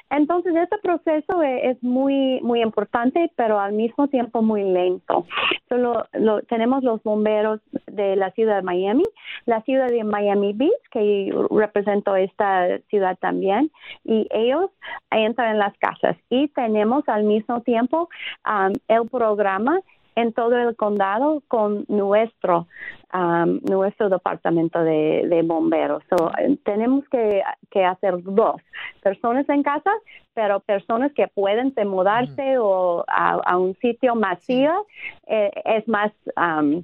Entonces, 0.10 0.56
este 0.56 0.78
proceso 0.80 1.44
e, 1.44 1.70
es, 1.70 1.84
muy, 1.84 2.40
muy 2.42 2.62
importante, 2.62 3.32
pero 3.36 3.60
al 3.60 3.74
mismo 3.74 4.08
tiempo 4.08 4.42
muy 4.42 4.64
lento. 4.64 5.26
Solo 5.70 6.06
lo, 6.14 6.42
tenemos 6.44 6.84
los 6.84 7.04
bomberos 7.04 7.60
de 7.88 8.16
la 8.16 8.32
ciudad 8.32 8.58
de 8.58 8.62
Miami, 8.62 9.04
la 9.46 9.62
ciudad 9.62 9.88
de 9.88 10.04
Miami 10.04 10.54
Beach, 10.54 10.72
que 10.92 11.34
represento 11.52 12.16
esta 12.16 12.80
ciudad 12.90 13.18
también, 13.20 13.72
y 14.04 14.28
ellos 14.32 14.72
entran 15.12 15.52
en 15.52 15.60
las 15.60 15.78
casas. 15.78 16.18
Y 16.30 16.48
tenemos 16.50 17.08
al 17.08 17.24
mismo 17.24 17.62
tiempo 17.62 18.10
um, 18.48 18.74
el 18.88 19.10
programa 19.10 19.80
en 20.16 20.34
todo 20.34 20.58
el 20.58 20.76
condado 20.76 21.44
con 21.48 21.86
nuestro 21.88 22.68
um, 23.14 23.60
nuestro 23.70 24.10
departamento 24.10 24.84
de, 24.84 25.42
bomberos. 25.46 26.04
Eh, 26.40 26.58
tenemos 26.64 27.04
que, 27.10 27.44
hacer 27.86 28.16
dos, 28.24 28.62
personas 29.02 29.48
en 29.50 29.64
casa, 29.64 29.92
pero 30.34 30.60
personas 30.62 31.12
que 31.14 31.28
pueden 31.28 31.74
mudarse 31.86 32.58
o 32.58 33.04
a, 33.08 33.58
un 33.58 33.76
sitio 33.76 34.16
masivo 34.16 34.88
eh, 35.28 35.52
es 35.66 35.88
más 35.88 36.12
um, 36.38 36.84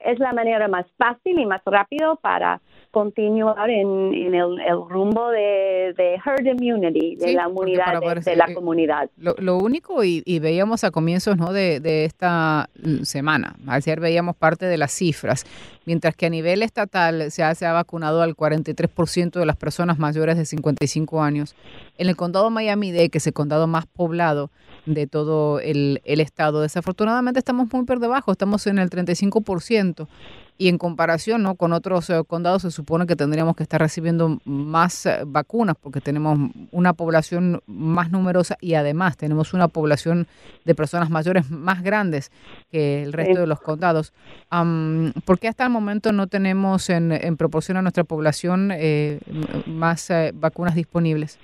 es 0.00 0.18
la 0.18 0.32
manera 0.32 0.66
más 0.68 0.86
fácil 0.96 1.38
y 1.38 1.46
más 1.46 1.62
rápido 1.64 2.16
para 2.16 2.60
continuar 2.90 3.68
en, 3.70 4.34
el, 4.34 4.58
rumbo 4.88 5.30
de, 5.30 5.94
herd 6.24 6.46
immunity, 6.46 7.16
de 7.16 7.34
la 7.34 7.48
inmunidad 7.48 8.00
de, 8.24 8.36
la 8.36 8.52
comunidad. 8.54 9.10
Lo, 9.16 9.58
único, 9.58 10.02
y, 10.04 10.38
veíamos 10.38 10.84
a 10.84 10.90
comienzos 10.90 11.36
¿no? 11.36 11.52
de, 11.52 12.04
esta 12.04 12.70
semana, 13.02 13.56
ayer 13.66 14.00
veíamos 14.00 14.36
parte 14.36 14.66
de 14.66 14.78
las 14.78 14.92
cifras, 14.92 15.44
mientras 15.84 16.16
que 16.16 16.26
a 16.26 16.30
nivel 16.30 16.62
estatal 16.62 17.30
se 17.30 17.42
ha, 17.42 17.54
se 17.54 17.66
ha 17.66 17.72
vacunado 17.72 18.22
al 18.22 18.34
43% 18.34 19.38
de 19.38 19.46
las 19.46 19.56
personas 19.56 19.98
mayores 19.98 20.36
de 20.36 20.46
55 20.46 21.22
años, 21.22 21.54
en 21.98 22.08
el 22.08 22.16
condado 22.16 22.48
Miami-Dade, 22.50 23.10
que 23.10 23.18
es 23.18 23.26
el 23.26 23.32
condado 23.32 23.66
más 23.66 23.86
poblado, 23.86 24.50
de 24.94 25.06
todo 25.06 25.60
el, 25.60 26.00
estado. 26.04 26.62
Desafortunadamente 26.62 27.38
estamos 27.38 27.72
muy 27.72 27.84
por 27.84 28.00
debajo, 28.00 28.32
estamos 28.32 28.66
en 28.66 28.78
el 28.78 28.90
35% 28.90 30.08
y 30.56 30.68
en 30.68 30.78
comparación 30.78 31.42
¿no? 31.42 31.54
con 31.54 31.72
otros 31.72 32.10
eh, 32.10 32.22
condados 32.26 32.62
se 32.62 32.72
supone 32.72 33.06
que 33.06 33.14
tendríamos 33.14 33.54
que 33.54 33.62
estar 33.62 33.80
recibiendo 33.80 34.40
más 34.44 35.06
eh, 35.06 35.20
vacunas 35.24 35.76
porque 35.80 36.00
tenemos 36.00 36.50
una 36.72 36.94
población 36.94 37.62
más 37.66 38.10
numerosa 38.10 38.56
y 38.60 38.74
además 38.74 39.16
tenemos 39.16 39.54
una 39.54 39.68
población 39.68 40.26
de 40.64 40.74
personas 40.74 41.10
mayores 41.10 41.50
más 41.50 41.82
grandes 41.82 42.32
que 42.70 43.04
el 43.04 43.12
resto 43.12 43.40
de 43.40 43.46
los 43.46 43.60
condados. 43.60 44.12
¿Por 45.24 45.38
qué 45.38 45.48
hasta 45.48 45.64
el 45.64 45.70
momento 45.70 46.12
no 46.12 46.26
tenemos 46.26 46.90
en, 46.90 47.12
en 47.12 47.36
proporción 47.36 47.76
a 47.76 47.82
nuestra 47.82 48.04
población 48.04 48.70
eh, 48.72 49.20
más 49.66 50.08
vacunas 50.34 50.74
disponibles? 50.74 51.38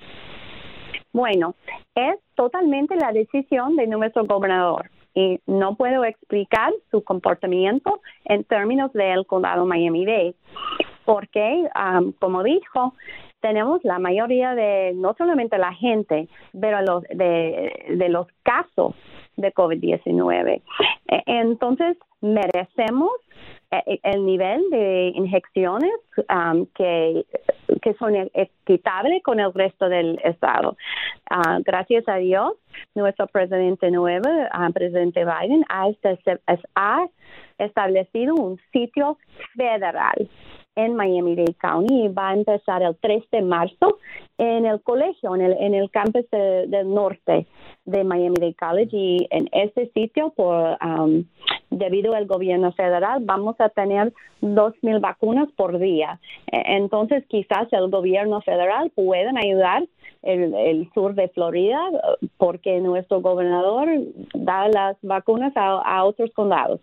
Bueno, 1.15 1.55
es 1.95 2.17
totalmente 2.35 2.97
la 2.97 3.13
decisión 3.13 3.77
de 3.77 3.87
nuestro 3.87 4.25
gobernador 4.27 4.91
y 5.15 5.39
no 5.47 5.77
puedo 5.77 6.05
explicar 6.05 6.73
su 6.91 7.05
comportamiento 7.05 8.01
en 8.25 8.43
términos 8.43 8.93
del 8.93 9.25
condado 9.25 9.65
Miami-Dade, 9.65 10.35
porque, 11.05 11.69
como 12.19 12.43
dijo, 12.43 12.95
tenemos 13.41 13.79
la 13.85 14.01
mayoría 14.01 14.57
de, 14.57 14.93
no 14.97 15.15
solamente 15.17 15.57
la 15.57 15.73
gente, 15.75 16.27
pero 16.59 16.83
los, 16.83 17.05
de, 17.05 18.09
los 18.09 18.27
casos 18.43 18.97
de 19.37 19.55
COVID-19. 19.55 20.63
E, 21.07 21.23
entonces, 21.27 21.97
merecemos 22.23 23.13
eh, 23.71 24.01
el 24.03 24.25
nivel 24.27 24.69
de 24.71 25.13
inyecciones 25.15 25.93
que, 26.75 27.25
que 27.81 27.95
son 27.95 28.15
equitables 28.35 29.23
con 29.23 29.41
el 29.41 29.53
resto 29.53 29.89
del 29.89 30.21
Estado. 30.25 30.77
Ah, 31.31 31.59
gracias 31.65 32.09
a 32.09 32.17
Dios, 32.17 32.55
nuestro 32.95 33.27
presidente 33.27 33.91
nuevo, 33.91 34.29
uh, 34.29 34.73
presidente 34.73 35.25
Biden, 35.25 35.65
ha, 35.69 37.07
establecido 37.59 38.35
un 38.35 38.61
sitio 38.73 39.17
federal 39.57 40.29
en 40.77 40.97
Miami-Dade 40.97 41.55
County 41.55 42.05
y 42.05 42.09
va 42.09 42.31
a 42.31 42.35
empezar 42.35 42.83
el 42.83 42.97
3 42.97 43.23
de 43.31 43.43
marzo 43.43 43.99
en 44.39 44.67
el 44.67 44.81
colegio, 44.83 45.35
en 45.35 45.43
el, 45.43 45.53
en 45.59 45.75
el 45.75 45.91
campus 45.91 46.29
del 46.31 46.93
norte 46.93 47.47
de 47.85 48.05
Miami-Dade 48.05 48.55
College 48.55 48.97
y 48.97 49.27
en 49.31 49.49
ese 49.53 49.91
sitio, 49.95 50.31
por 50.31 50.77
um, 50.85 51.25
debido 51.71 52.15
al 52.15 52.27
gobierno 52.27 52.73
federal, 52.73 53.23
vamos 53.23 53.57
a 53.61 53.69
tener 53.69 54.13
2.000 54.43 55.01
vacunas 55.01 55.49
por 55.53 55.79
día. 55.79 56.19
E, 56.51 56.77
entonces, 56.77 57.25
quizás 57.29 57.73
el 57.73 57.91
gobierno 57.91 58.41
federal 58.41 58.91
pueda 58.95 59.33
ayudar 59.37 59.85
el, 60.23 60.55
el, 60.55 60.91
sur 60.95 61.15
de 61.15 61.29
Florida 61.29 61.79
porque 62.39 62.81
nuestro 62.81 63.21
gobernador 63.21 63.89
da 64.35 64.69
las 64.69 64.97
vacunas 65.03 65.53
a 65.57 66.05
otros 66.05 66.31
condados. 66.33 66.81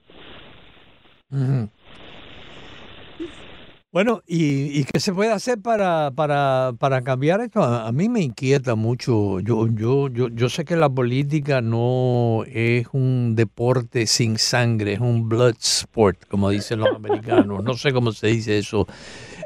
Bueno, 3.93 4.21
¿y, 4.25 4.79
¿y, 4.79 4.85
qué 4.85 5.01
se 5.01 5.11
puede 5.11 5.33
hacer 5.33 5.59
para, 5.61 6.11
para, 6.11 6.71
para 6.79 7.01
cambiar 7.01 7.41
esto? 7.41 7.61
A, 7.61 7.89
a, 7.89 7.91
mí 7.91 8.07
me 8.07 8.21
inquieta 8.21 8.75
mucho. 8.75 9.41
Yo, 9.41 9.67
yo, 9.67 10.07
yo, 10.07 10.29
yo 10.29 10.47
sé 10.47 10.63
que 10.63 10.77
la 10.77 10.87
política 10.87 11.59
no 11.59 12.45
es 12.47 12.87
un 12.93 13.35
deporte 13.35 14.07
sin 14.07 14.37
sangre, 14.37 14.93
es 14.93 15.01
un 15.01 15.27
blood 15.27 15.55
sport, 15.59 16.25
como 16.29 16.49
dicen 16.49 16.79
los 16.79 16.95
americanos. 16.95 17.65
No 17.65 17.73
sé 17.73 17.91
cómo 17.91 18.13
se 18.13 18.27
dice 18.27 18.59
eso 18.59 18.87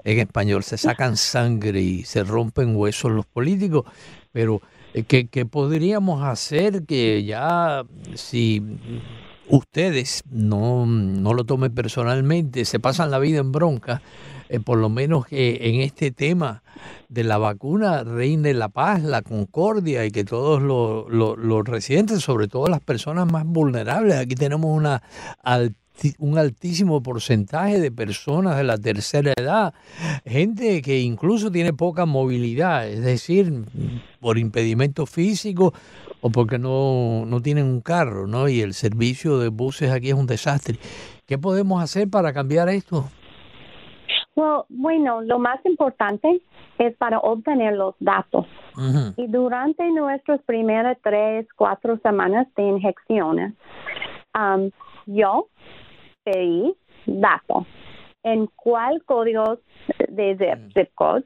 en 0.04 0.20
español. 0.20 0.62
Se 0.62 0.78
sacan 0.78 1.18
sangre 1.18 1.82
y 1.82 2.04
se 2.04 2.24
rompen 2.24 2.76
huesos 2.76 3.12
los 3.12 3.26
políticos, 3.26 3.86
pero 4.32 4.62
eh, 4.94 5.02
¿qué, 5.08 5.26
qué 5.26 5.48
podríamos 5.48 6.24
hacer 6.24 6.86
que 6.86 7.24
ya 7.24 7.84
si 8.14 8.62
ustedes 9.48 10.22
no, 10.30 10.86
no 10.86 11.34
lo 11.34 11.46
tomen 11.46 11.74
personalmente, 11.74 12.66
se 12.66 12.80
pasan 12.80 13.12
la 13.12 13.20
vida 13.20 13.40
en 13.40 13.52
bronca, 13.52 14.02
eh, 14.50 14.60
por 14.60 14.78
lo 14.78 14.90
menos 14.90 15.26
que 15.26 15.70
en 15.70 15.82
este 15.82 16.12
tema 16.12 16.64
de 17.10 17.24
la 17.24 17.38
vacuna 17.38 18.04
reine 18.04 18.54
la 18.54 18.70
paz, 18.70 19.02
la 19.04 19.22
concordia 19.22 20.06
y 20.06 20.12
que 20.12 20.24
todos 20.24 20.62
los, 20.62 21.10
los, 21.10 21.66
residentes, 21.68 22.22
sobre 22.22 22.48
todo 22.48 22.68
las 22.68 22.82
personas 22.82 23.32
más 23.32 23.46
vulnerables, 23.46 24.16
aquí 24.16 24.36
tenemos 24.36 25.00
un 26.20 26.38
altísimo 26.38 27.02
porcentaje 27.02 27.80
de 27.80 27.92
personas 27.92 28.58
de 28.58 28.64
la 28.64 28.78
tercera 28.78 29.34
edad, 29.36 29.74
gente 30.26 30.82
que 30.82 31.00
incluso 31.00 31.52
tiene 31.52 31.74
poca 31.74 32.06
movilidad, 32.06 32.88
es 32.88 33.02
decir, 33.02 33.66
por 34.20 34.38
impedimento 34.38 35.06
físico 35.06 35.74
o 36.22 36.30
porque 36.30 36.60
no, 36.60 37.26
no 37.26 37.42
tienen 37.42 37.66
un 37.66 37.82
carro, 37.82 38.28
¿no? 38.28 38.50
Y 38.50 38.62
el 38.62 38.74
servicio 38.74 39.40
de 39.40 39.50
buses 39.50 39.92
aquí 39.92 40.10
es 40.10 40.16
un 40.16 40.28
desastre. 40.28 40.78
¿Qué 41.26 41.38
podemos 41.38 41.82
hacer 41.82 42.10
para 42.10 42.34
cambiar 42.34 42.70
esto? 42.70 43.10
Well, 44.36 44.64
bueno, 44.70 45.22
lo 45.22 45.40
más 45.40 45.66
importante 45.66 46.42
es 46.78 46.96
para 46.98 47.20
obtener 47.20 47.74
los 47.76 47.96
datos. 48.00 48.46
Uh 48.76 48.82
-huh. 48.82 49.14
Y 49.18 49.28
durante 49.28 49.90
nuestras 49.92 50.42
primeras 50.42 50.98
tres, 51.02 51.48
cuatro 51.56 51.98
semanas 52.00 52.48
de 52.56 52.64
inyecciones, 52.64 53.54
um, 54.38 54.70
yo 55.06 55.48
pedí 56.24 56.76
datos. 57.06 57.66
En 58.24 58.48
cuál 58.56 59.04
código 59.06 59.60
de 60.10 60.36
zip, 60.38 60.74
zip 60.74 60.90
code 60.96 61.24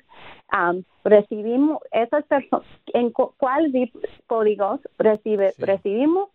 um, 0.54 0.84
recibimos 1.04 1.80
esas 1.92 2.26
personas, 2.26 2.66
en 2.94 3.12
cu 3.12 3.34
cuál 3.38 3.72
zip 3.72 3.94
códigos 4.28 4.80
recibe, 4.98 5.52
sí. 5.52 5.66
recibimos 5.66 6.30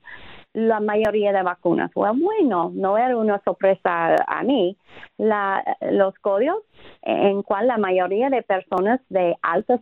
la 0.55 0.81
mayoría 0.81 1.33
de 1.33 1.43
vacunas. 1.43 1.91
Well, 1.95 2.19
bueno, 2.19 2.71
no 2.75 2.97
era 2.97 3.17
una 3.17 3.43
sorpresa 3.45 4.17
a 4.27 4.43
mí. 4.43 4.77
La, 5.19 5.63
los 5.91 6.15
códigos 6.21 6.63
en 7.03 7.43
cual 7.43 7.67
la 7.67 7.77
mayoría 7.77 8.31
de 8.31 8.43
personas 8.43 9.01
de 9.09 9.37
altos 9.43 9.81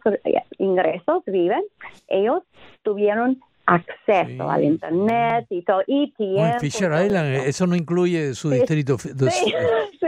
ingresos 0.59 1.23
viven, 1.27 1.63
ellos 2.09 2.43
tuvieron 2.83 3.41
acceso 3.67 4.27
sí, 4.27 4.39
al 4.41 4.65
internet 4.65 5.47
y 5.51 5.63
todo 5.63 5.83
y 5.87 6.13
tiempo, 6.15 6.59
Fisher 6.59 6.91
Island 7.07 7.47
eso 7.47 7.65
no 7.65 7.77
incluye 7.77 8.35
su 8.35 8.51
distrito 8.51 8.99
sí, 8.99 9.11
sí, 9.31 9.55
sí. 10.01 10.07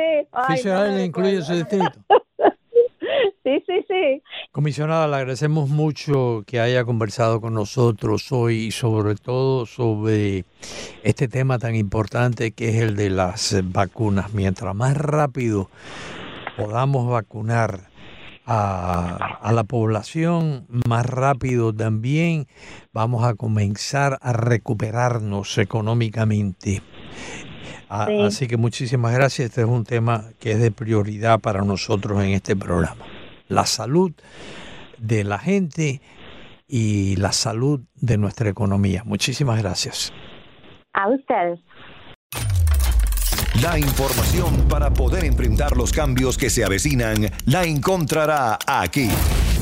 Fisher 0.49 0.73
Ay, 0.73 0.89
Island 0.89 0.97
no 0.97 1.05
incluye 1.05 1.41
su 1.41 1.55
distrito 1.55 1.93
Sí, 3.45 3.63
sí, 3.67 3.85
sí. 3.87 4.23
Comisionada, 4.53 5.07
le 5.07 5.17
agradecemos 5.17 5.69
mucho 5.69 6.45
que 6.47 6.61
haya 6.61 6.87
conversado 6.87 7.43
con 7.43 7.53
nosotros 7.53 8.33
hoy 8.33 8.57
y 8.57 8.71
sobre 8.71 9.17
todo 9.17 9.67
sobre 9.67 10.47
este 11.03 11.29
tema 11.29 11.59
tan 11.59 11.75
importante 11.75 12.53
que 12.53 12.71
es 12.71 12.77
el 12.77 12.97
de 12.97 13.11
las 13.11 13.55
vacunas. 13.65 14.33
Mientras 14.33 14.75
más 14.75 14.97
rápido 14.97 15.69
podamos 16.57 17.07
vacunar 17.07 17.91
a, 18.47 19.39
a, 19.43 19.53
la 19.53 19.65
población, 19.65 20.67
más 20.89 21.05
rápido 21.05 21.75
también 21.75 22.47
vamos 22.95 23.25
a 23.25 23.35
comenzar 23.35 24.17
a 24.23 24.33
recuperarnos 24.33 25.59
económicamente. 25.59 26.81
A, 27.91 28.07
sí. 28.07 28.23
Así 28.23 28.47
que 28.49 28.57
muchísimas 28.57 29.13
gracias. 29.13 29.51
Este 29.51 29.61
es 29.61 29.69
un 29.69 29.85
tema 29.85 30.31
que 30.41 30.53
es 30.53 30.61
de 30.61 30.71
prioridad 30.71 31.41
para 31.41 31.61
nosotros 31.61 32.25
en 32.25 32.31
este 32.31 32.57
programa. 32.57 32.97
La 33.49 33.67
salud 33.67 34.13
de 34.99 35.25
la 35.25 35.39
gente 35.39 36.01
y 36.67 37.17
la 37.17 37.33
salud 37.33 37.81
de 37.95 38.19
nuestra 38.19 38.49
economía. 38.49 39.03
Muchísimas 39.05 39.61
gracias. 39.61 40.13
A 40.93 41.09
ustedes. 41.09 41.61
La 43.63 43.79
información 43.79 44.67
para 44.69 44.91
poder 44.91 45.25
enfrentar 45.25 45.77
los 45.77 45.93
cambios 45.93 46.37
que 46.37 46.51
se 46.51 46.65
avecinan 46.65 47.31
la 47.47 47.65
encontrará 47.65 48.59
aquí. 48.67 49.09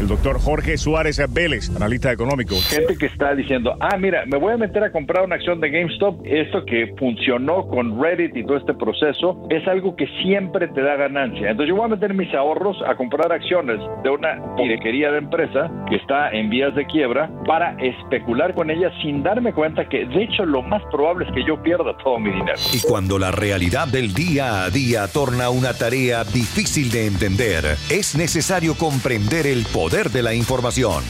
El 0.03 0.09
doctor 0.09 0.41
Jorge 0.41 0.77
Suárez 0.79 1.23
Vélez, 1.33 1.71
analista 1.77 2.11
económico. 2.11 2.57
Gente 2.57 2.99
que 2.99 3.07
está 3.07 3.37
diciendo, 3.37 3.77
ah, 3.79 3.97
mira, 3.97 4.27
me 4.27 4.37
voy 4.37 4.53
a 4.53 4.57
meter 4.57 4.83
a 4.83 4.91
comprar 4.91 5.25
una 5.25 5.37
acción 5.37 5.61
de 5.61 5.71
GameStop. 5.71 6.27
Esto 6.27 6.65
que 6.65 6.93
funcionó 6.99 7.69
con 7.69 8.03
Reddit 8.03 8.35
y 8.35 8.45
todo 8.45 8.57
este 8.57 8.75
proceso 8.75 9.47
es 9.49 9.65
algo 9.69 9.95
que 9.95 10.09
siempre 10.25 10.67
te 10.67 10.83
da 10.83 10.97
ganancia. 10.97 11.51
Entonces 11.51 11.69
yo 11.69 11.77
voy 11.77 11.85
a 11.85 11.95
meter 11.95 12.15
mis 12.15 12.35
ahorros 12.35 12.77
a 12.85 12.97
comprar 12.97 13.31
acciones 13.31 13.79
de 14.03 14.11
una 14.11 14.57
pirequería 14.57 15.13
de 15.13 15.19
empresa 15.19 15.71
que 15.89 15.95
está 15.95 16.33
en 16.33 16.51
vías 16.51 16.75
de 16.75 16.85
quiebra 16.85 17.31
para 17.47 17.77
especular 17.81 18.57
con 18.57 18.73
ella 18.73 18.91
sin 19.03 19.23
darme 19.23 19.53
cuenta 19.53 19.89
que 19.89 20.05
de 20.05 20.25
hecho 20.25 20.45
lo 20.45 20.63
más 20.63 20.83
probable 20.91 21.27
es 21.29 21.33
que 21.33 21.45
yo 21.47 21.63
pierda 21.63 21.97
todo 21.99 22.19
mi 22.19 22.33
dinero. 22.33 22.59
Y 22.75 22.81
cuando 22.81 23.21
la 23.21 23.31
realidad 23.31 23.87
del 23.87 24.13
día 24.13 24.65
a 24.65 24.71
día 24.71 25.07
torna 25.07 25.49
una 25.51 25.75
tarea 25.75 26.25
difícil 26.25 26.91
de 26.91 27.07
entender, 27.07 27.77
es 27.89 28.17
necesario 28.17 28.75
comprender 28.75 29.47
el 29.47 29.65
poder 29.73 29.92
de 29.93 30.23
la 30.23 30.33
información. 30.33 31.05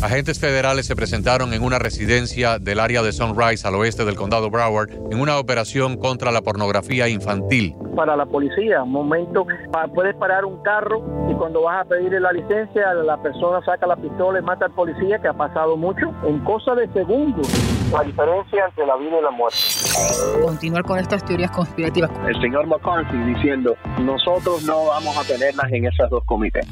Agentes 0.00 0.40
federales 0.40 0.86
se 0.86 0.96
presentaron 0.96 1.52
en 1.52 1.62
una 1.62 1.78
residencia 1.78 2.58
del 2.58 2.80
área 2.80 3.02
de 3.02 3.12
Sunrise 3.12 3.68
al 3.68 3.74
oeste 3.74 4.06
del 4.06 4.16
condado 4.16 4.48
Broward 4.48 4.88
en 5.10 5.20
una 5.20 5.36
operación 5.36 5.98
contra 5.98 6.32
la 6.32 6.40
pornografía 6.40 7.06
infantil. 7.10 7.76
Para 7.94 8.16
la 8.16 8.24
policía, 8.24 8.82
un 8.82 8.92
momento, 8.92 9.46
puedes 9.94 10.16
parar 10.16 10.46
un 10.46 10.62
carro 10.62 11.04
y 11.30 11.34
cuando 11.34 11.64
vas 11.64 11.84
a 11.84 11.84
pedirle 11.86 12.18
la 12.18 12.32
licencia, 12.32 12.94
la 12.94 13.20
persona 13.20 13.62
saca 13.62 13.86
la 13.86 13.96
pistola 13.96 14.38
y 14.38 14.42
mata 14.42 14.64
al 14.64 14.72
policía, 14.72 15.18
que 15.18 15.28
ha 15.28 15.34
pasado 15.34 15.76
mucho, 15.76 16.06
en 16.24 16.38
cosa 16.44 16.74
de 16.74 16.90
segundos. 16.94 17.46
La 17.92 18.04
diferencia 18.04 18.64
entre 18.68 18.86
la 18.86 18.96
vida 18.96 19.18
y 19.18 19.22
la 19.22 19.30
muerte. 19.30 19.58
Continuar 20.42 20.82
con 20.82 20.98
estas 20.98 21.22
teorías 21.26 21.50
conspirativas. 21.50 22.10
El 22.26 22.40
señor 22.40 22.66
McCarthy 22.66 23.18
diciendo, 23.34 23.76
nosotros 24.00 24.62
no 24.64 24.86
vamos 24.86 25.14
a 25.18 25.24
tenerlas 25.24 25.70
en 25.70 25.84
esas 25.84 26.08
dos 26.08 26.24
comités. 26.24 26.66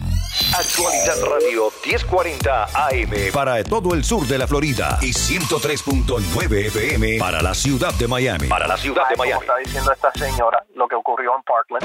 Actualidad 0.58 1.16
Radio 1.22 1.70
1040 1.84 2.64
AM. 2.64 3.10
Para 3.30 3.62
todo 3.62 3.92
el 3.92 4.02
sur 4.02 4.26
de 4.26 4.38
la 4.38 4.46
Florida 4.46 4.98
y 5.02 5.10
103.9 5.10 6.66
FM 6.68 7.18
para 7.18 7.42
la 7.42 7.52
ciudad 7.52 7.92
de 7.92 8.08
Miami. 8.08 8.48
Para 8.48 8.66
la 8.66 8.78
ciudad 8.78 9.02
de 9.10 9.16
Miami. 9.16 9.44
Como 9.44 9.52
está 9.52 9.58
diciendo 9.62 9.92
esta 9.92 10.10
señora, 10.12 10.64
lo 10.74 10.88
que 10.88 10.94
ocurrió 10.94 11.32
en 11.36 11.42
Parkland. 11.42 11.84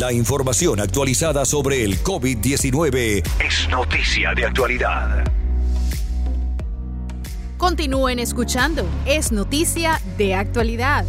La 0.00 0.10
información 0.10 0.80
actualizada 0.80 1.44
sobre 1.44 1.84
el 1.84 2.02
COVID-19 2.02 3.22
es 3.44 3.68
noticia 3.68 4.32
de 4.32 4.46
actualidad. 4.46 5.22
Continúen 7.58 8.20
escuchando, 8.20 8.86
es 9.04 9.32
noticia 9.32 10.00
de 10.16 10.34
actualidad. 10.34 11.04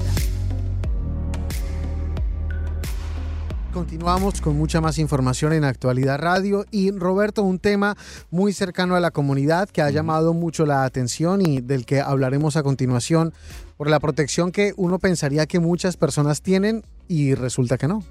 Continuamos 3.79 4.41
con 4.41 4.57
mucha 4.57 4.81
más 4.81 4.99
información 4.99 5.53
en 5.53 5.63
Actualidad 5.63 6.19
Radio 6.19 6.65
y 6.69 6.91
Roberto, 6.91 7.43
un 7.43 7.59
tema 7.59 7.95
muy 8.29 8.51
cercano 8.51 8.97
a 8.97 8.99
la 8.99 9.11
comunidad 9.11 9.69
que 9.69 9.81
ha 9.81 9.89
llamado 9.89 10.33
mucho 10.33 10.65
la 10.65 10.83
atención 10.83 11.41
y 11.41 11.61
del 11.61 11.85
que 11.85 12.01
hablaremos 12.01 12.57
a 12.57 12.61
continuación 12.61 13.33
por 13.77 13.89
la 13.89 14.01
protección 14.01 14.51
que 14.51 14.73
uno 14.75 14.99
pensaría 14.99 15.45
que 15.45 15.61
muchas 15.61 15.95
personas 15.95 16.41
tienen 16.41 16.83
y 17.07 17.35
resulta 17.35 17.77
que 17.77 17.87
no. 17.87 18.03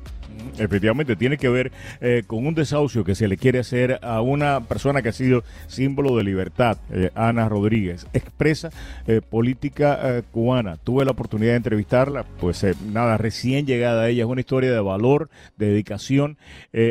Efectivamente, 0.59 1.17
tiene 1.17 1.37
que 1.37 1.49
ver 1.49 1.73
eh, 2.01 2.23
con 2.27 2.47
un 2.47 2.55
desahucio 2.55 3.05
que 3.05 3.15
se 3.15 3.29
le 3.29 3.37
quiere 3.37 3.59
hacer 3.59 3.99
a 4.03 4.21
una 4.21 4.61
persona 4.61 5.03
que 5.03 5.11
ha 5.11 5.13
sido 5.13 5.45
símbolo 5.67 6.17
de 6.17 6.25
libertad, 6.25 6.79
eh, 6.93 7.11
Ana 7.15 7.49
Rodríguez, 7.49 8.07
expresa 8.13 8.71
eh, 9.07 9.21
política 9.21 9.99
eh, 10.03 10.23
cubana. 10.31 10.77
Tuve 10.77 11.05
la 11.05 11.13
oportunidad 11.13 11.53
de 11.53 11.57
entrevistarla, 11.57 12.25
pues 12.41 12.65
nada, 12.93 13.17
recién 13.17 13.67
llegada 13.67 14.03
a 14.03 14.09
ella, 14.09 14.25
es 14.25 14.29
una 14.29 14.41
historia 14.41 14.73
de 14.73 14.81
valor, 14.81 15.29
de 15.57 15.69
dedicación. 15.69 16.39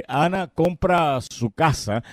Ana 0.08 0.47
compra 0.47 1.19
su 1.21 1.51
casa 1.51 2.03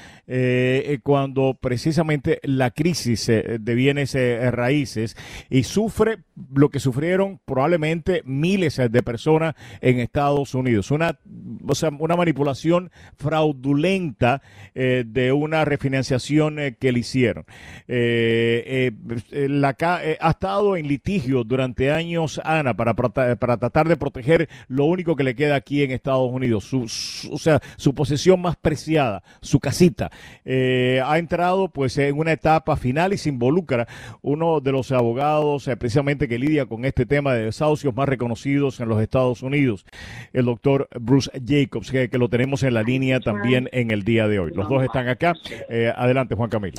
cuando 1.03 1.57
precisamente 1.61 2.41
la 2.43 2.71
crisis 2.71 3.27
de 3.27 3.75
bienes 3.75 4.15
raíces 4.53 5.17
y 5.51 5.65
sufre 5.65 6.19
lo 6.55 6.69
que 6.69 6.81
sufrieron 6.81 7.41
probablemente 7.45 8.23
miles 8.25 8.77
de 8.77 9.03
personas 9.03 9.55
en 9.81 10.01
Estados 10.01 10.55
Unidos. 10.55 10.91
Una, 10.91 11.19
o 11.67 11.75
sea, 11.75 11.91
una 11.99 12.17
manipulación 12.17 12.91
fraudulenta 13.17 14.43
eh, 14.75 15.05
de 15.07 15.33
una 15.33 15.65
refinanciación 15.65 16.59
eh, 16.59 16.77
que 16.79 16.93
le 16.93 17.01
hicieron. 17.01 17.45
Eh, 17.89 18.93
la, 19.31 19.77
ha 19.81 20.31
estado 20.31 20.77
en 20.77 20.89
litigio 20.89 21.45
durante 21.45 21.91
años 21.93 22.41
Ana 22.45 22.75
para, 22.75 22.95
para 22.95 23.37
tratar 23.37 23.89
de 23.89 23.97
proteger 23.97 24.49
lo 24.69 24.85
único 24.87 25.17
que 25.17 25.25
le 25.25 25.35
queda 25.35 25.57
aquí 25.57 25.83
en 25.83 25.91
Estados 25.91 26.31
Unidos, 26.33 26.65
su, 26.65 26.89
su- 26.89 27.33
o 27.33 27.39
sea, 27.39 27.61
su 27.77 27.95
posesión 27.95 28.41
más 28.41 28.57
preciada, 28.57 29.23
su 29.41 29.61
casita. 29.61 30.11
Ha 30.47 31.19
entrado 31.19 31.69
pues 31.69 31.97
en 31.99 32.19
una 32.19 32.33
etapa 32.33 32.77
final 32.77 33.13
y 33.13 33.19
se 33.19 33.29
involucra 33.29 33.87
uno 34.23 34.61
de 34.61 34.73
los 34.73 34.93
abogados 34.93 35.69
precisamente 35.79 36.29
que 36.29 36.39
lidia 36.39 36.67
con 36.67 36.85
este 36.85 37.07
tema 37.07 37.35
de 37.35 37.45
desahucios 37.47 37.95
más 37.95 38.09
reconocidos 38.09 38.81
en 38.81 38.89
los 38.89 39.01
Estados 39.01 39.43
Unidos, 39.43 39.85
el 40.33 40.47
doctor 40.47 40.89
Bruce 41.01 41.31
Jacobs, 41.45 41.91
que, 41.91 42.09
que 42.09 42.19
lo 42.19 42.29
tenemos 42.29 42.63
en 42.63 42.75
la 42.75 42.83
línea 42.83 43.21
también 43.21 43.69
en 43.73 43.91
el 43.91 44.03
día 44.05 44.29
de 44.29 44.39
hoy. 44.39 44.53
Los 44.55 44.69
dos 44.69 44.83
están 44.83 45.09
acá. 45.09 45.33
Eh, 45.69 45.93
adelante, 45.95 46.35
Juan 46.35 46.51
Camilo. 46.51 46.75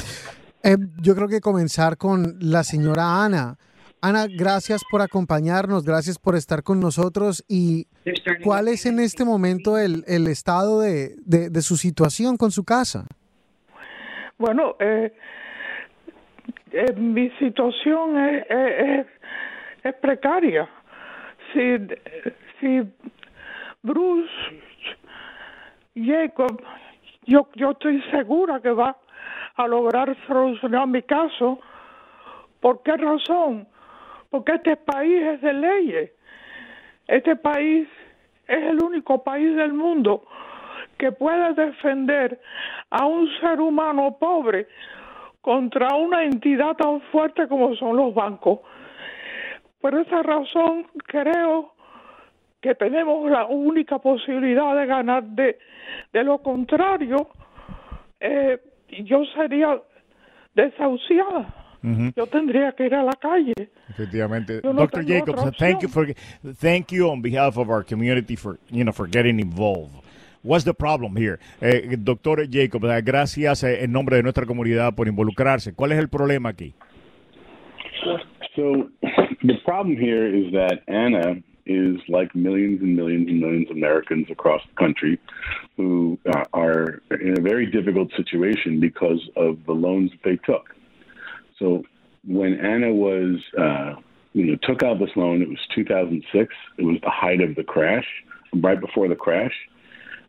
Eh, 0.64 0.78
yo 1.02 1.16
creo 1.16 1.28
que 1.28 1.42
comenzar 1.42 1.98
con 1.98 2.38
la 2.40 2.64
señora 2.64 3.24
Ana. 3.24 3.58
Ana, 4.02 4.28
gracias 4.28 4.84
por 4.92 5.02
acompañarnos, 5.02 5.84
gracias 5.84 6.20
por 6.20 6.36
estar 6.36 6.62
con 6.64 6.80
nosotros 6.80 7.44
y 7.48 7.88
cuál 8.44 8.68
es 8.68 8.86
en 8.86 9.00
este 9.00 9.26
momento 9.26 9.78
el, 9.80 10.04
el 10.08 10.28
estado 10.28 10.82
de, 10.82 11.16
de- 11.26 11.50
de 11.50 11.62
su 11.62 11.76
situación 11.78 12.38
con 12.38 12.52
su 12.52 12.64
casa. 12.64 13.08
Bueno, 14.38 14.76
eh, 14.80 15.12
eh, 16.72 16.94
mi 16.98 17.30
situación 17.40 18.18
es, 18.18 18.46
es, 18.50 19.00
es- 19.00 19.08
es 19.84 19.94
precaria. 20.02 20.68
Si, 21.54 21.62
si 22.60 22.82
Bruce 23.86 24.32
Jacob, 25.94 26.60
yo, 27.28 27.48
yo 27.54 27.72
estoy 27.72 28.02
segura 28.10 28.60
que 28.60 28.72
va 28.72 28.98
a 29.56 29.68
lograr 29.68 30.18
solucionar 30.26 30.88
mi 30.88 31.04
caso. 31.04 31.60
¿Por 32.62 32.82
qué 32.82 32.98
razón? 32.98 33.68
Porque 34.32 34.54
este 34.54 34.76
país 34.76 35.22
es 35.22 35.42
de 35.42 35.54
leyes. 35.54 36.12
Este 37.08 37.36
país 37.36 37.88
es 38.48 38.64
el 38.64 38.84
único 38.84 39.24
país 39.24 39.56
del 39.56 39.74
mundo 39.74 40.24
que 40.98 41.12
puede 41.12 41.54
defender 41.54 42.42
a 42.90 43.06
un 43.06 43.30
ser 43.40 43.62
humano 43.62 44.18
pobre 44.20 44.68
contra 45.42 45.94
una 45.94 46.24
entidad 46.24 46.76
tan 46.76 47.02
fuerte 47.12 47.48
como 47.48 47.76
son 47.76 47.98
los 47.98 48.16
bancos. 48.16 48.62
Por 49.80 49.94
esa 49.94 50.24
razón 50.24 50.88
creo 51.06 51.75
que 52.66 52.74
tenemos 52.74 53.30
la 53.30 53.46
única 53.46 54.00
posibilidad 54.00 54.76
de 54.76 54.88
ganar. 54.88 55.24
De, 55.24 55.60
de 56.12 56.24
lo 56.24 56.40
contrario, 56.40 57.30
eh, 58.20 58.60
yo 59.04 59.24
sería 59.36 59.80
desahuciada. 60.56 61.62
Yo 62.16 62.26
tendría 62.26 62.72
que 62.72 62.88
ir 62.88 62.96
a 62.96 63.04
la 63.04 63.14
calle. 63.14 63.54
Efectivamente. 63.88 64.62
No 64.64 64.74
Dr. 64.74 65.06
Jacobs, 65.06 65.56
thank 65.60 65.84
you 65.84 65.88
for 65.88 66.08
thank 66.60 66.92
you 66.92 67.08
on 67.08 67.22
behalf 67.22 67.58
of 67.58 67.70
our 67.70 67.84
community 67.84 68.36
for 68.36 68.58
you 68.72 68.84
know 68.84 68.92
for 68.92 69.08
getting 69.08 69.40
involved. 69.40 69.94
What's 70.42 70.66
the 70.66 70.74
problem 70.74 71.16
here? 71.16 71.38
Eh, 71.62 71.96
Doctor 72.00 72.48
Jacobs, 72.50 72.90
eh, 72.90 73.02
gracias 73.04 73.64
eh, 73.64 73.84
en 73.84 73.92
nombre 73.92 74.16
de 74.16 74.24
nuestra 74.24 74.48
comunidad 74.48 74.96
por 74.96 75.08
involucrarse. 75.08 75.76
¿Cuál 75.76 75.92
es 75.92 76.00
el 76.00 76.10
problema 76.10 76.50
aquí? 76.50 76.74
So 78.56 78.90
the 79.44 79.54
problem 79.64 79.96
here 79.96 80.26
is 80.26 80.52
that 80.54 80.82
Anna 80.88 81.44
is 81.66 81.98
like 82.08 82.36
millions 82.36 82.82
and 82.82 82.96
millions 82.96 83.28
and 83.28 83.40
millions 83.40 83.70
of 83.70 83.78
Americans 83.78 84.28
across 84.30 84.62
the 84.70 84.76
country 84.76 85.20
who 85.78 86.18
uh, 86.34 86.44
are 86.54 87.02
in 87.20 87.38
a 87.38 87.42
very 87.42 87.66
difficult 87.66 88.12
situation 88.16 88.80
because 88.80 89.22
of 89.36 89.58
the 89.66 89.74
loans 89.74 90.12
that 90.12 90.24
they 90.24 90.38
took. 90.38 90.76
So 91.60 91.84
when 92.28 92.54
Anna 92.60 92.94
was, 92.94 93.42
uh, 93.58 93.96
you 94.34 94.46
know, 94.46 94.58
took 94.64 94.84
out 94.84 95.00
this 95.00 95.10
loan, 95.16 95.42
it 95.42 95.50
was 95.50 95.60
2006. 95.74 96.54
It 96.78 96.84
was 96.84 96.98
the 97.02 97.10
height 97.10 97.42
of 97.42 97.56
the 97.56 97.64
crash, 97.64 98.06
right 98.54 98.80
before 98.80 99.08
the 99.08 99.16
crash, 99.16 99.54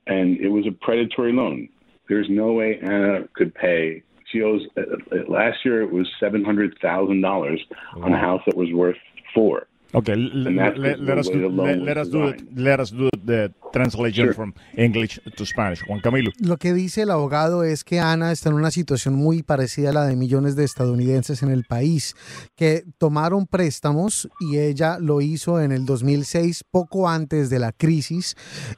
and 0.07 0.39
it 0.39 0.49
was 0.49 0.67
a 0.67 0.73
predatory 0.73 1.33
loan. 1.33 1.69
There's 2.09 2.29
no 2.31 2.53
way 2.53 2.79
Anna 2.81 3.29
could 3.35 3.55
pay. 3.55 4.03
She 4.33 4.43
owes 4.43 4.63
uh, 4.77 4.81
uh, 4.81 5.31
last 5.31 5.65
year 5.65 5.83
it 5.83 5.93
was 5.93 6.09
seven 6.21 6.45
hundred 6.45 6.77
thousand 6.81 7.21
dollars 7.21 7.61
on 7.95 8.13
a 8.13 8.19
house 8.19 8.43
that 8.47 8.57
was 8.57 8.73
worth 8.73 8.97
four. 9.35 9.67
Okay, 9.93 10.17
let, 10.17 10.77
us 11.19 11.29
do, 11.31 11.49
let, 11.49 11.97
us 11.97 12.11
do 12.11 12.29
it. 12.29 12.43
Let 12.55 12.81
us 12.81 12.91
do 12.91 13.09
the 13.25 13.53
translation 13.73 14.27
Sure. 14.27 14.35
from 14.35 14.55
English 14.77 15.21
to 15.37 15.47
Spanish. 15.47 15.83
Juan 15.87 16.01
Camilo. 16.01 16.33
Lo 16.41 16.57
que 16.57 16.75
dice 16.75 17.03
el 17.03 17.11
abogado 17.11 17.63
es 17.63 17.85
que 17.85 18.01
Ana 18.01 18.33
está 18.33 18.49
en 18.49 18.57
una 18.57 18.71
situación 18.71 19.15
muy 19.15 19.43
parecida 19.43 19.91
a 19.91 19.93
la 19.93 20.05
de 20.05 20.17
millones 20.17 20.57
de 20.57 20.65
estadounidenses 20.65 21.43
en 21.43 21.51
el 21.51 21.65
país, 21.65 22.15
que 22.57 22.85
tomaron 22.99 23.47
préstamos 23.47 24.29
y 24.41 24.59
ella 24.59 24.99
lo 24.99 25.21
hizo 25.21 25.61
en 25.61 25.73
el 25.73 25.87
2006, 25.87 26.65
poco 26.71 27.09
antes 27.09 27.49
de 27.49 27.59
la 27.61 27.73
crisis, 27.73 28.37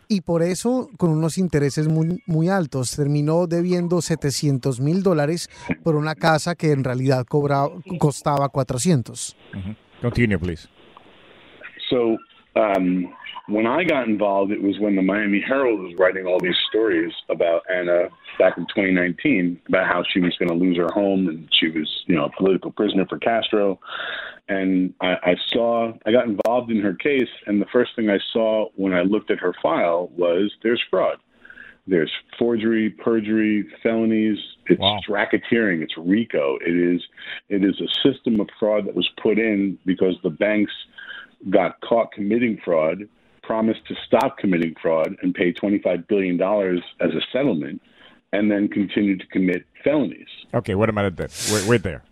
y 0.09 0.21
por 0.21 0.43
eso 0.43 0.89
con 0.99 1.11
unos 1.11 1.39
intereses 1.39 1.89
muy, 1.89 2.23
muy 2.27 2.49
altos. 2.49 2.95
Terminó 2.95 3.47
debiendo 3.47 4.03
700 4.03 4.81
mil 4.81 5.03
dólares 5.03 5.49
por 5.83 5.97
una 5.97 6.15
casa 6.15 6.55
que 6.55 6.73
en 6.73 6.85
realidad 6.85 7.25
cobraba, 7.27 7.71
costaba 7.99 8.51
400. 8.51 9.37
Continue, 10.03 10.39
please. 10.39 10.69
So 11.91 12.19
um, 12.57 13.15
when 13.49 13.67
I 13.67 13.85
got 13.85 14.09
involved, 14.09 14.53
it 14.53 14.63
was 14.63 14.79
when 14.79 14.97
the 14.97 15.03
Miami 15.03 15.41
Herald 15.41 15.81
was 15.81 15.95
writing 15.99 16.27
all 16.27 16.39
these 16.39 16.57
stories 16.69 17.13
about 17.29 17.63
Anna 17.73 18.09
back 18.39 18.59
in 18.59 18.65
2019 18.67 19.61
about 19.69 19.87
how 19.87 20.03
she 20.13 20.21
was 20.21 20.37
going 20.37 20.49
to 20.49 20.55
lose 20.55 20.77
her 20.77 20.89
home 20.93 21.29
and 21.29 21.49
she 21.53 21.69
was, 21.69 21.89
you 22.07 22.15
know, 22.15 22.27
a 22.27 22.37
political 22.37 22.71
prisoner 22.71 23.07
for 23.07 23.19
Castro. 23.19 23.79
And 24.49 24.95
I, 25.01 25.15
I 25.23 25.37
saw, 25.53 25.93
I 26.07 26.13
got 26.13 26.27
involved 26.27 26.71
in 26.71 26.81
her 26.81 26.95
case, 26.95 27.29
and 27.47 27.61
the 27.61 27.67
first 27.67 27.95
thing 27.97 28.09
I 28.09 28.19
saw 28.33 28.69
when 28.77 28.95
I 28.95 29.03
looked 29.03 29.31
at 29.31 29.39
her 29.39 29.55
file 29.63 30.11
was 30.17 30.53
there's 30.63 30.83
fraud. 30.91 31.19
There's 31.87 32.13
forgery, 32.39 32.91
perjury, 32.91 33.67
felonies. 33.83 34.39
It's 34.67 35.07
racketeering. 35.09 35.83
It's 35.83 35.97
RICO. 35.97 36.59
It 36.61 36.77
is 36.77 37.03
it 37.49 37.65
is 37.65 37.81
a 37.81 37.89
system 38.07 38.41
of 38.41 38.49
fraud 38.61 38.87
that 38.87 38.95
was 38.95 39.09
put 39.23 39.39
in 39.39 39.79
because 39.87 40.15
the 40.23 40.29
banks 40.29 40.73
got 41.51 41.81
caught 41.81 42.13
committing 42.13 42.59
fraud, 42.65 43.09
promised 43.43 43.87
to 43.89 43.95
stop 44.07 44.39
committing 44.39 44.75
fraud, 44.81 45.17
and 45.23 45.35
pay 45.35 45.53
twenty 45.53 45.79
five 45.79 46.07
billion 46.09 46.37
dollars 46.37 46.83
as 47.01 47.11
a 47.11 47.23
settlement, 47.33 47.81
and 48.33 48.51
then 48.51 48.69
continued 48.69 49.21
to 49.21 49.27
commit 49.27 49.65
felonies. 49.85 50.29
Okay, 50.55 50.75
wait 50.75 50.89
a 50.89 50.93
minute 50.93 51.17
there. 51.17 51.31
Wait, 51.53 51.67
wait 51.69 51.83
there. 51.83 52.03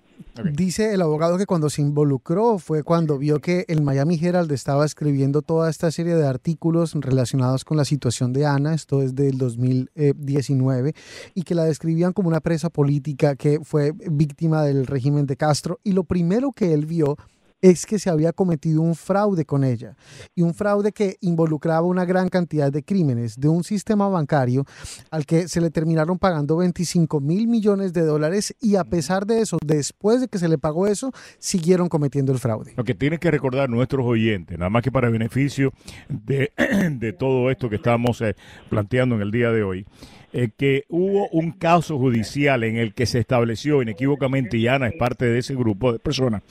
Dice 0.52 0.92
el 0.92 1.02
abogado 1.02 1.38
que 1.38 1.46
cuando 1.46 1.70
se 1.70 1.82
involucró 1.82 2.58
fue 2.58 2.82
cuando 2.82 3.18
vio 3.18 3.40
que 3.40 3.64
el 3.68 3.82
Miami 3.82 4.18
Herald 4.20 4.50
estaba 4.52 4.84
escribiendo 4.84 5.42
toda 5.42 5.70
esta 5.70 5.90
serie 5.90 6.14
de 6.14 6.26
artículos 6.26 6.94
relacionados 6.94 7.64
con 7.64 7.76
la 7.76 7.84
situación 7.84 8.32
de 8.32 8.46
Ana, 8.46 8.74
esto 8.74 9.02
es 9.02 9.14
del 9.14 9.38
2019, 9.38 10.94
y 11.34 11.42
que 11.42 11.54
la 11.54 11.64
describían 11.64 12.12
como 12.12 12.28
una 12.28 12.40
presa 12.40 12.70
política 12.70 13.36
que 13.36 13.60
fue 13.60 13.92
víctima 13.92 14.62
del 14.62 14.86
régimen 14.86 15.26
de 15.26 15.36
Castro. 15.36 15.80
Y 15.84 15.92
lo 15.92 16.04
primero 16.04 16.52
que 16.52 16.72
él 16.72 16.86
vio 16.86 17.16
es 17.70 17.84
que 17.84 17.98
se 17.98 18.10
había 18.10 18.32
cometido 18.32 18.80
un 18.80 18.94
fraude 18.94 19.44
con 19.44 19.64
ella 19.64 19.96
y 20.36 20.42
un 20.42 20.54
fraude 20.54 20.92
que 20.92 21.16
involucraba 21.20 21.84
una 21.84 22.04
gran 22.04 22.28
cantidad 22.28 22.70
de 22.70 22.84
crímenes 22.84 23.40
de 23.40 23.48
un 23.48 23.64
sistema 23.64 24.08
bancario 24.08 24.64
al 25.10 25.26
que 25.26 25.48
se 25.48 25.60
le 25.60 25.70
terminaron 25.70 26.16
pagando 26.16 26.58
25 26.58 27.20
mil 27.20 27.48
millones 27.48 27.92
de 27.92 28.02
dólares 28.02 28.54
y 28.60 28.76
a 28.76 28.84
pesar 28.84 29.26
de 29.26 29.40
eso, 29.40 29.58
después 29.64 30.20
de 30.20 30.28
que 30.28 30.38
se 30.38 30.48
le 30.48 30.58
pagó 30.58 30.86
eso, 30.86 31.10
siguieron 31.38 31.88
cometiendo 31.88 32.30
el 32.32 32.38
fraude. 32.38 32.72
Lo 32.76 32.84
que 32.84 32.94
tienen 32.94 33.18
que 33.18 33.32
recordar 33.32 33.68
nuestros 33.68 34.06
oyentes, 34.06 34.56
nada 34.56 34.70
más 34.70 34.82
que 34.82 34.92
para 34.92 35.10
beneficio 35.10 35.72
de, 36.08 36.52
de 36.92 37.12
todo 37.12 37.50
esto 37.50 37.68
que 37.68 37.76
estamos 37.76 38.20
eh, 38.20 38.36
planteando 38.70 39.16
en 39.16 39.22
el 39.22 39.32
día 39.32 39.50
de 39.50 39.64
hoy, 39.64 39.86
eh, 40.32 40.50
que 40.56 40.84
hubo 40.88 41.28
un 41.28 41.52
caso 41.52 41.98
judicial 41.98 42.64
en 42.64 42.76
el 42.76 42.94
que 42.94 43.06
se 43.06 43.18
estableció 43.18 43.82
inequívocamente, 43.82 44.56
y 44.56 44.68
Ana 44.68 44.88
es 44.88 44.94
parte 44.94 45.26
de 45.26 45.38
ese 45.38 45.54
grupo 45.54 45.92
de 45.92 45.98
personas, 45.98 46.42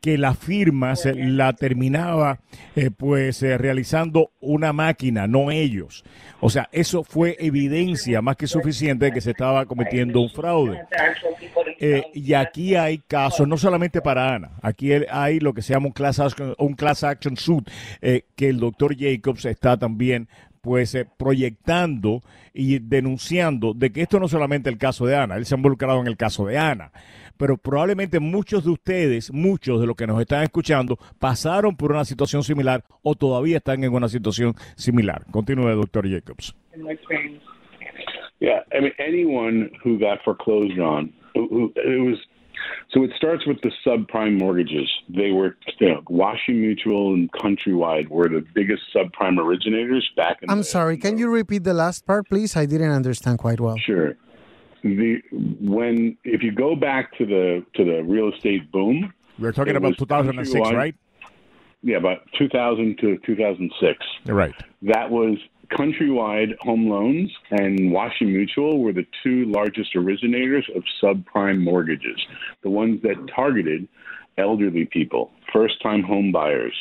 que 0.00 0.18
la 0.18 0.34
firma 0.34 0.96
se 0.96 1.14
la 1.14 1.52
terminaba 1.52 2.40
eh, 2.76 2.90
pues 2.90 3.42
eh, 3.42 3.58
realizando 3.58 4.30
una 4.40 4.72
máquina, 4.72 5.26
no 5.26 5.50
ellos. 5.50 6.04
O 6.40 6.50
sea, 6.50 6.68
eso 6.72 7.02
fue 7.02 7.36
evidencia 7.40 8.22
más 8.22 8.36
que 8.36 8.46
suficiente 8.46 9.06
de 9.06 9.12
que 9.12 9.20
se 9.20 9.32
estaba 9.32 9.66
cometiendo 9.66 10.20
un 10.20 10.30
fraude. 10.30 10.80
Eh, 11.80 12.04
y 12.14 12.34
aquí 12.34 12.76
hay 12.76 12.98
casos, 12.98 13.46
no 13.48 13.56
solamente 13.56 14.00
para 14.00 14.34
Ana, 14.34 14.50
aquí 14.62 14.92
hay 14.92 15.40
lo 15.40 15.52
que 15.52 15.62
se 15.62 15.72
llama 15.72 15.86
un 15.86 15.92
class 15.92 16.20
action, 16.20 16.54
un 16.58 16.74
class 16.74 17.04
action 17.04 17.36
suit, 17.36 17.68
que 18.00 18.48
el 18.48 18.58
doctor 18.58 18.96
Jacobs 18.96 19.44
está 19.44 19.76
también 19.76 20.28
pues 20.60 20.94
eh, 20.94 21.06
proyectando 21.16 22.22
y 22.52 22.78
denunciando 22.78 23.74
de 23.74 23.90
que 23.90 24.02
esto 24.02 24.18
no 24.18 24.26
es 24.26 24.32
solamente 24.32 24.70
el 24.70 24.78
caso 24.78 25.06
de 25.06 25.16
Ana, 25.16 25.36
él 25.36 25.46
se 25.46 25.54
ha 25.54 25.58
involucrado 25.58 26.00
en 26.00 26.06
el 26.06 26.16
caso 26.16 26.46
de 26.46 26.58
Ana, 26.58 26.92
pero 27.36 27.56
probablemente 27.56 28.20
muchos 28.20 28.64
de 28.64 28.70
ustedes, 28.70 29.32
muchos 29.32 29.80
de 29.80 29.86
los 29.86 29.96
que 29.96 30.06
nos 30.06 30.20
están 30.20 30.42
escuchando, 30.42 30.98
pasaron 31.18 31.76
por 31.76 31.92
una 31.92 32.04
situación 32.04 32.42
similar 32.42 32.84
o 33.02 33.14
todavía 33.14 33.58
están 33.58 33.82
en 33.84 33.92
una 33.92 34.08
situación 34.08 34.54
similar. 34.76 35.24
Continúe, 35.30 35.74
doctor 35.74 36.08
Jacobs. 36.08 36.54
Yeah, 38.40 38.62
I 38.72 38.80
mean, 38.80 38.92
anyone 38.98 39.70
who 39.82 39.98
got 39.98 40.22
foreclosed 40.24 40.78
on, 40.78 41.12
who, 41.34 41.72
it 41.74 42.00
was 42.00 42.18
so 42.90 43.04
it 43.04 43.10
starts 43.16 43.46
with 43.46 43.60
the 43.62 43.72
subprime 43.86 44.38
mortgages. 44.38 44.88
They 45.08 45.30
were 45.30 45.56
you 45.78 45.88
know, 45.88 46.02
Washington 46.08 46.62
Mutual 46.62 47.14
and 47.14 47.30
Countrywide 47.32 48.08
were 48.08 48.28
the 48.28 48.44
biggest 48.54 48.82
subprime 48.94 49.38
originators 49.38 50.08
back 50.16 50.38
in 50.42 50.50
I'm 50.50 50.58
the 50.58 50.64
sorry, 50.64 50.96
can 50.96 51.18
you 51.18 51.30
repeat 51.30 51.64
the 51.64 51.74
last 51.74 52.06
part, 52.06 52.28
please? 52.28 52.56
I 52.56 52.66
didn't 52.66 52.92
understand 52.92 53.38
quite 53.38 53.60
well. 53.60 53.76
Sure. 53.76 54.16
The 54.82 55.20
when 55.60 56.16
if 56.24 56.42
you 56.42 56.52
go 56.52 56.76
back 56.76 57.16
to 57.18 57.26
the 57.26 57.64
to 57.74 57.84
the 57.84 58.02
real 58.04 58.32
estate 58.32 58.70
boom, 58.70 59.12
We're 59.38 59.52
talking 59.52 59.76
about 59.76 59.98
2006, 59.98 60.70
right? 60.72 60.94
Yeah, 61.82 61.96
about 61.96 62.18
2000 62.36 62.98
to 62.98 63.18
2006. 63.24 63.98
Right. 64.26 64.54
That 64.82 65.10
was 65.10 65.36
Countrywide 65.70 66.56
Home 66.60 66.88
Loans 66.88 67.30
and 67.50 67.92
Washington 67.92 68.34
Mutual 68.34 68.80
were 68.80 68.92
the 68.92 69.06
two 69.22 69.44
largest 69.46 69.94
originators 69.94 70.66
of 70.74 70.82
subprime 71.02 71.62
mortgages, 71.62 72.18
the 72.62 72.70
ones 72.70 73.02
that 73.02 73.16
targeted 73.34 73.86
elderly 74.38 74.86
people, 74.86 75.30
first 75.52 75.80
time 75.82 76.02
home 76.02 76.32
buyers, 76.32 76.74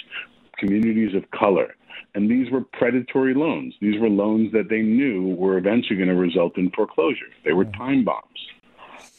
communities 0.58 1.15
of 1.15 1.30
color. 1.32 1.76
And 2.15 2.32
these 2.32 2.50
were 2.50 2.62
predatory 2.62 3.34
loans. 3.34 3.73
These 3.82 4.00
were 4.00 4.10
loans 4.10 4.52
that 4.54 4.69
they 4.69 4.82
knew 4.82 5.36
were 5.36 5.58
eventually 5.58 5.97
going 5.97 6.10
to 6.10 6.15
result 6.15 6.58
in 6.58 6.71
foreclosure. 6.71 7.28
They 7.43 7.54
were 7.54 7.65
time 7.65 8.06
bombs. 8.06 8.23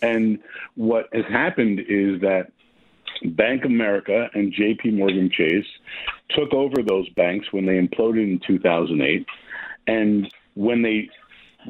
And 0.00 0.38
what 0.76 1.08
has 1.12 1.24
happened 1.30 1.80
is 1.80 2.20
that 2.22 2.52
Bank 3.24 3.64
of 3.64 3.70
America 3.70 4.28
and 4.34 4.52
JP 4.52 4.94
Morgan 4.94 5.30
Chase 5.30 5.66
took 6.30 6.52
over 6.52 6.82
those 6.82 7.08
banks 7.10 7.52
when 7.52 7.66
they 7.66 7.80
imploded 7.80 8.22
in 8.22 8.40
2008. 8.46 9.26
And 9.88 10.32
when 10.54 10.82
they 10.82 11.08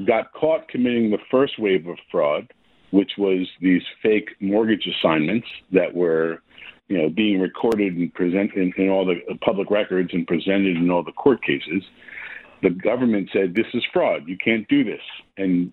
got 0.07 0.33
caught 0.35 0.69
committing 0.69 1.11
the 1.11 1.19
first 1.31 1.59
wave 1.59 1.87
of 1.87 1.97
fraud, 2.11 2.53
which 2.91 3.13
was 3.17 3.47
these 3.61 3.83
fake 4.03 4.31
mortgage 4.41 4.87
assignments 4.87 5.47
that 5.73 5.95
were 5.95 6.43
you 6.89 6.99
know, 6.99 7.09
being 7.09 7.39
recorded 7.39 7.97
and 7.97 8.13
presented 8.15 8.57
in, 8.57 8.73
in 8.77 8.89
all 8.89 9.05
the 9.05 9.21
public 9.45 9.71
records 9.71 10.11
and 10.13 10.27
presented 10.27 10.77
in 10.77 10.91
all 10.91 11.05
the 11.05 11.13
court 11.13 11.43
cases, 11.43 11.83
the 12.63 12.71
government 12.71 13.29
said, 13.33 13.55
This 13.55 13.67
is 13.75 13.85
fraud. 13.93 14.23
You 14.27 14.37
can't 14.37 14.67
do 14.69 14.85
this. 14.85 15.01
And 15.37 15.71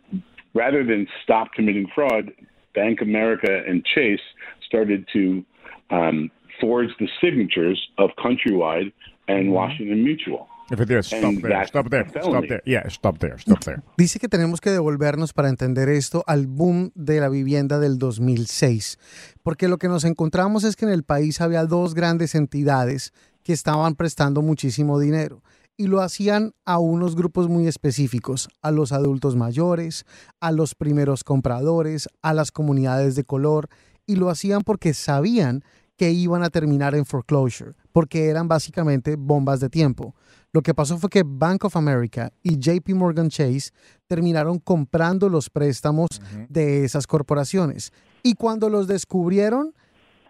rather 0.53 0.83
than 0.83 1.07
stop 1.23 1.51
committing 1.53 1.87
fraud, 1.95 2.31
Bank 2.75 3.01
America 3.01 3.63
and 3.67 3.83
Chase 3.85 4.19
started 4.67 5.07
to 5.13 5.43
um, 5.89 6.29
forge 6.59 6.89
the 6.99 7.07
signatures 7.23 7.81
of 7.97 8.09
Countrywide 8.19 8.91
and 9.27 9.51
Washington 9.51 10.03
Mutual. 10.03 10.47
Efectivamente, 10.69 11.15
stop 11.15 11.41
there, 11.41 11.53
that's 11.53 11.69
stop 11.69 11.89
there, 11.89 12.05
a 12.05 12.09
stop 12.09 12.23
felony. 12.23 12.47
there. 12.47 12.61
Yeah, 12.65 12.87
stop 12.89 13.19
there, 13.19 13.35
stop 13.37 13.59
there. 13.63 13.81
Dice 13.97 14.19
que 14.19 14.27
tenemos 14.27 14.61
que 14.61 14.71
devolvernos 14.71 15.31
para 15.31 15.49
entender 15.49 15.89
esto 15.89 16.23
al 16.25 16.47
boom 16.47 16.91
de 16.95 17.19
la 17.19 17.29
vivienda 17.29 17.79
del 17.79 17.99
2006, 17.99 18.97
porque 19.43 19.67
lo 19.67 19.77
que 19.77 19.87
nos 19.87 20.05
encontramos 20.05 20.63
es 20.63 20.75
que 20.75 20.85
en 20.85 20.91
el 20.91 21.03
país 21.03 21.39
había 21.39 21.65
dos 21.65 21.93
grandes 21.93 22.33
entidades 22.33 23.13
que 23.43 23.53
estaban 23.53 23.95
prestando 23.95 24.41
muchísimo 24.41 24.99
dinero 24.99 25.43
y 25.77 25.87
lo 25.87 26.01
hacían 26.01 26.53
a 26.65 26.79
unos 26.79 27.15
grupos 27.15 27.49
muy 27.49 27.67
específicos, 27.67 28.49
a 28.61 28.71
los 28.71 28.91
adultos 28.91 29.35
mayores, 29.35 30.05
a 30.39 30.51
los 30.51 30.73
primeros 30.73 31.23
compradores, 31.23 32.09
a 32.21 32.33
las 32.33 32.51
comunidades 32.51 33.15
de 33.15 33.23
color, 33.23 33.67
y 34.07 34.15
lo 34.15 34.29
hacían 34.29 34.61
porque 34.61 34.93
sabían 34.93 35.63
que 35.97 36.11
iban 36.11 36.43
a 36.43 36.49
terminar 36.49 36.95
en 36.95 37.05
foreclosure, 37.05 37.73
porque 37.95 38.27
eran 38.27 38.49
básicamente 38.49 39.15
bombas 39.15 39.61
de 39.61 39.69
tiempo. 39.69 40.15
Lo 40.51 40.61
que 40.61 40.73
pasó 40.73 40.97
fue 40.97 41.09
que 41.09 41.23
Bank 41.25 41.63
of 41.63 41.77
America 41.77 42.29
y 42.43 42.59
JP 42.59 42.89
Morgan 42.89 43.29
Chase 43.29 43.71
terminaron 44.05 44.59
comprando 44.59 45.29
los 45.29 45.49
préstamos 45.49 46.09
de 46.49 46.83
esas 46.83 47.07
corporaciones. 47.07 47.93
Y 48.21 48.33
cuando 48.33 48.67
los 48.67 48.87
descubrieron, 48.87 49.73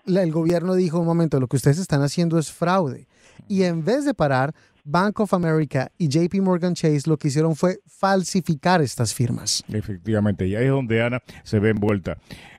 el 0.05 0.31
gobierno 0.31 0.75
dijo, 0.75 0.99
un 0.99 1.07
momento, 1.07 1.39
lo 1.39 1.47
que 1.47 1.55
ustedes 1.55 1.79
están 1.79 2.03
haciendo 2.03 2.37
es 2.37 2.51
fraude. 2.51 3.07
Y 3.47 3.63
en 3.63 3.83
vez 3.83 4.05
de 4.05 4.13
parar, 4.13 4.53
Bank 4.85 5.19
of 5.19 5.33
America 5.33 5.91
y 5.97 6.07
JP 6.07 6.41
Morgan 6.41 6.75
Chase 6.75 7.09
lo 7.09 7.17
que 7.17 7.29
hicieron 7.29 7.55
fue 7.55 7.79
falsificar 7.87 8.81
estas 8.81 9.15
firmas. 9.15 9.63
Efectivamente, 9.73 10.47
y 10.47 10.55
ahí 10.55 10.65
es 10.65 10.71
donde 10.71 11.01
Ana 11.01 11.21
se 11.43 11.59
ve 11.59 11.71
envuelta. 11.71 12.17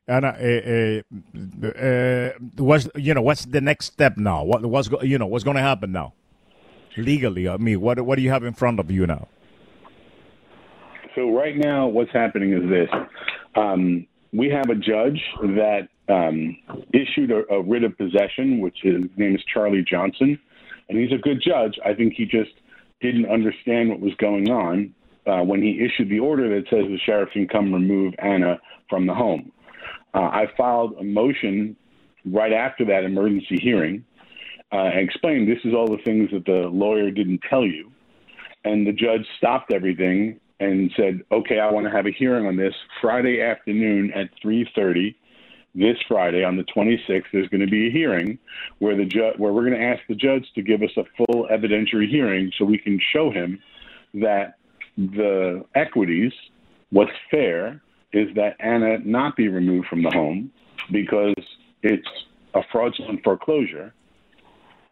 Ana, 0.09 0.35
eh, 0.39 1.03
eh, 1.03 1.03
eh, 1.77 2.33
what's, 2.59 2.91
you 2.97 3.15
know, 3.15 3.23
what's 3.23 3.47
the 3.47 3.61
next 3.61 3.87
step 3.87 4.17
now? 4.17 4.45
What, 4.45 4.65
what's, 4.67 4.89
go- 4.89 5.03
you 5.03 5.19
know, 5.19 5.27
what's 5.27 5.45
going 5.45 5.57
to 5.57 5.63
happen 5.63 5.93
now? 5.93 6.15
Legally, 6.97 7.49
I 7.49 7.57
mean, 7.59 7.81
what, 7.81 8.01
what 8.01 8.17
do 8.17 8.23
you 8.23 8.31
have 8.31 8.43
in 8.45 8.55
front 8.55 8.81
of 8.81 8.91
you 8.91 9.07
now? 9.07 9.29
So 11.15 11.31
right 11.31 11.57
now, 11.57 11.87
what's 11.87 12.13
happening 12.13 12.53
is 12.53 12.69
this: 12.69 12.89
um, 13.55 14.07
we 14.33 14.49
have 14.51 14.69
a 14.71 14.75
judge 14.75 15.21
that 15.43 15.89
um, 16.09 16.57
issued 16.93 17.31
a, 17.31 17.43
a 17.53 17.63
writ 17.63 17.85
of 17.85 17.97
possession, 17.97 18.61
which 18.61 18.85
is, 18.85 19.03
his 19.03 19.11
name 19.17 19.35
is 19.35 19.43
Charlie 19.53 19.85
Johnson, 19.89 20.39
and 20.89 20.99
he's 20.99 21.13
a 21.13 21.21
good 21.21 21.43
judge. 21.43 21.79
I 21.85 21.95
think 21.95 22.15
he 22.15 22.25
just 22.25 22.53
didn't 23.01 23.27
understand 23.27 23.91
what 23.91 24.01
was 24.01 24.15
going 24.15 24.51
on 24.51 24.95
uh, 25.27 25.43
when 25.43 25.63
he 25.63 25.81
issued 25.85 26.09
the 26.09 26.21
order 26.21 26.49
that 26.49 26.69
says 26.69 26.85
the 26.89 26.99
sheriff 27.05 27.31
can 27.33 27.49
come 27.49 27.73
remove 27.73 28.15
Anna 28.19 28.59
from 28.89 29.07
the 29.07 29.15
home. 29.15 29.53
Uh, 30.15 30.21
I 30.21 30.47
filed 30.57 30.95
a 30.99 31.05
motion 31.05 31.77
right 32.25 32.53
after 32.53 32.85
that 32.87 33.05
emergency 33.05 33.59
hearing 33.61 34.05
uh, 34.73 34.77
and 34.77 35.01
explained 35.01 35.49
this 35.49 35.65
is 35.65 35.75
all 35.75 35.87
the 35.87 36.03
things 36.05 36.31
that 36.33 36.45
the 36.45 36.69
lawyer 36.69 37.11
didn't 37.11 37.41
tell 37.49 37.65
you 37.65 37.93
and 38.67 38.87
the 38.87 38.93
judge 38.93 39.25
stopped 39.39 39.73
everything 39.73 40.41
and 40.59 40.91
said, 40.97 41.23
"Okay, 41.31 41.61
I 41.61 41.71
want 41.71 41.87
to 41.87 41.91
have 41.91 42.07
a 42.07 42.11
hearing 42.11 42.47
on 42.47 42.57
this 42.57 42.75
Friday 43.01 43.41
afternoon 43.41 44.13
at 44.13 44.29
3:30. 44.43 45.15
This 45.77 45.99
Friday 46.09 46.43
on 46.43 46.57
the 46.57 46.65
26th, 46.65 47.25
there's 47.33 47.49
going 47.49 47.61
to 47.61 47.67
be 47.67 47.89
a 47.89 47.91
hearing 47.91 48.39
where 48.79 48.97
the 48.97 49.05
judge, 49.05 49.39
where 49.39 49.53
we're 49.53 49.69
going 49.69 49.79
to 49.79 49.87
ask 49.87 50.01
the 50.09 50.15
judge 50.15 50.47
to 50.55 50.63
give 50.63 50.83
us 50.83 50.91
a 50.97 51.05
full 51.17 51.47
evidentiary 51.53 52.09
hearing 52.09 52.51
so 52.57 52.65
we 52.65 52.79
can 52.79 52.99
show 53.13 53.31
him 53.31 53.63
that 54.15 54.55
the 54.97 55.63
equities, 55.75 56.33
what's 56.91 57.13
fair, 57.31 57.83
is 58.15 58.35
that 58.37 58.57
Anna 58.59 58.99
not 59.05 59.37
be 59.37 59.49
removed 59.49 59.89
from 59.89 60.03
the 60.03 60.11
home 60.11 60.51
because 60.91 61.35
it's 61.83 62.09
a 62.55 62.63
fraudulent 62.73 63.23
foreclosure." 63.23 63.93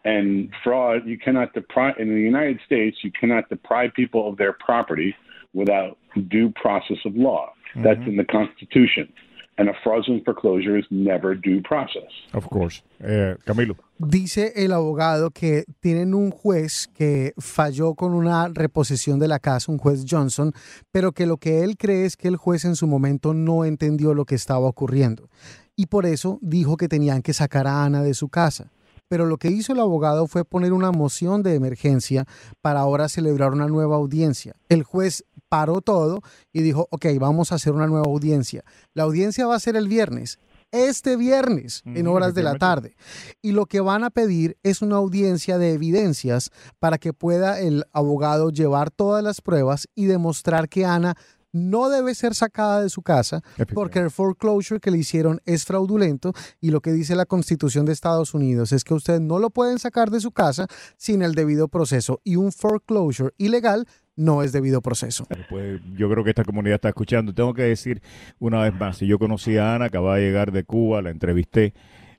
and 0.04 0.50
fraud, 0.62 1.06
you 1.06 1.18
cannot 1.18 1.52
deprive 1.54 1.94
in 1.98 2.14
the 2.14 2.20
United 2.20 2.60
States, 2.66 2.98
you 3.02 3.10
cannot 3.10 3.48
deprive 3.48 3.90
people 3.94 4.28
of 4.28 4.36
their 4.36 4.52
property 4.52 5.16
without 5.54 5.96
due 6.28 6.50
process 6.50 6.98
of 7.04 7.16
law. 7.16 7.52
That's 7.76 7.98
mm-hmm. 8.00 8.10
in 8.10 8.16
the 8.16 8.24
Constitution. 8.24 9.12
And 9.56 9.68
a 9.68 9.74
fraudulent 9.84 10.24
foreclosure 10.24 10.76
is 10.76 10.86
never 10.90 11.36
due 11.36 11.62
process. 11.62 12.10
Of 12.32 12.48
course. 12.48 12.82
Eh, 13.00 13.36
Camilo. 13.44 13.76
Dice 13.98 14.52
el 14.56 14.72
abogado 14.72 15.30
que 15.30 15.64
tienen 15.80 16.14
un 16.14 16.32
juez 16.32 16.88
que 16.92 17.32
falló 17.38 17.94
con 17.94 18.14
una 18.14 18.48
reposición 18.48 19.20
de 19.20 19.28
la 19.28 19.38
casa, 19.38 19.70
un 19.70 19.78
juez 19.78 20.04
Johnson, 20.08 20.52
pero 20.90 21.12
que 21.12 21.26
lo 21.26 21.36
que 21.36 21.62
él 21.62 21.76
cree 21.76 22.04
es 22.04 22.16
que 22.16 22.26
el 22.26 22.36
juez 22.36 22.64
en 22.64 22.74
su 22.74 22.88
momento 22.88 23.32
no 23.32 23.64
entendió 23.64 24.12
lo 24.14 24.24
que 24.24 24.34
estaba 24.34 24.66
ocurriendo. 24.66 25.28
Y 25.76 25.86
por 25.86 26.06
eso 26.06 26.38
dijo 26.42 26.76
que 26.76 26.88
tenían 26.88 27.22
que 27.22 27.32
sacar 27.32 27.68
a 27.68 27.84
Ana 27.84 28.02
de 28.02 28.14
su 28.14 28.28
casa. 28.28 28.72
Pero 29.08 29.26
lo 29.26 29.36
que 29.36 29.48
hizo 29.48 29.72
el 29.72 29.80
abogado 29.80 30.26
fue 30.26 30.44
poner 30.44 30.72
una 30.72 30.90
moción 30.90 31.42
de 31.42 31.54
emergencia 31.54 32.24
para 32.60 32.80
ahora 32.80 33.08
celebrar 33.08 33.52
una 33.52 33.68
nueva 33.68 33.96
audiencia. 33.96 34.54
El 34.68 34.82
juez 34.82 35.24
paró 35.54 35.80
todo 35.80 36.20
y 36.52 36.62
dijo, 36.62 36.88
ok, 36.90 37.06
vamos 37.20 37.52
a 37.52 37.54
hacer 37.54 37.74
una 37.74 37.86
nueva 37.86 38.06
audiencia. 38.06 38.64
La 38.92 39.04
audiencia 39.04 39.46
va 39.46 39.54
a 39.54 39.60
ser 39.60 39.76
el 39.76 39.86
viernes. 39.86 40.40
Este 40.72 41.16
viernes, 41.16 41.82
en 41.84 42.08
Ujú, 42.08 42.16
horas 42.16 42.34
de 42.34 42.42
la 42.42 42.56
tarde. 42.56 42.96
Y 43.40 43.52
lo 43.52 43.66
que 43.66 43.80
van 43.80 44.02
a 44.02 44.10
pedir 44.10 44.58
es 44.64 44.82
una 44.82 44.96
audiencia 44.96 45.56
de 45.56 45.72
evidencias 45.72 46.50
para 46.80 46.98
que 46.98 47.12
pueda 47.12 47.60
el 47.60 47.84
abogado 47.92 48.50
llevar 48.50 48.90
todas 48.90 49.22
las 49.22 49.40
pruebas 49.40 49.86
y 49.94 50.06
demostrar 50.06 50.68
que 50.68 50.84
Ana 50.84 51.14
no 51.52 51.88
debe 51.88 52.16
ser 52.16 52.34
sacada 52.34 52.82
de 52.82 52.90
su 52.90 53.02
casa 53.02 53.40
porque 53.74 54.00
el 54.00 54.10
foreclosure 54.10 54.80
que 54.80 54.90
le 54.90 54.98
hicieron 54.98 55.40
es 55.46 55.64
fraudulento 55.64 56.32
y 56.60 56.72
lo 56.72 56.80
que 56.80 56.92
dice 56.92 57.14
la 57.14 57.26
Constitución 57.26 57.86
de 57.86 57.92
Estados 57.92 58.34
Unidos 58.34 58.72
es 58.72 58.82
que 58.82 58.92
ustedes 58.92 59.20
no 59.20 59.38
lo 59.38 59.50
pueden 59.50 59.78
sacar 59.78 60.10
de 60.10 60.20
su 60.20 60.32
casa 60.32 60.66
sin 60.96 61.22
el 61.22 61.36
debido 61.36 61.68
proceso 61.68 62.20
y 62.24 62.34
un 62.34 62.50
foreclosure 62.50 63.32
ilegal 63.38 63.86
no 64.16 64.42
es 64.42 64.52
debido 64.52 64.80
proceso. 64.80 65.26
Pues 65.48 65.80
yo 65.96 66.10
creo 66.10 66.24
que 66.24 66.30
esta 66.30 66.44
comunidad 66.44 66.76
está 66.76 66.88
escuchando. 66.88 67.34
Tengo 67.34 67.54
que 67.54 67.62
decir 67.62 68.02
una 68.38 68.62
vez 68.62 68.74
más, 68.74 69.00
yo 69.00 69.18
conocí 69.18 69.56
a 69.56 69.74
Ana, 69.74 69.86
acaba 69.86 70.16
de 70.16 70.22
llegar 70.22 70.52
de 70.52 70.64
Cuba, 70.64 71.02
la 71.02 71.10
entrevisté. 71.10 71.74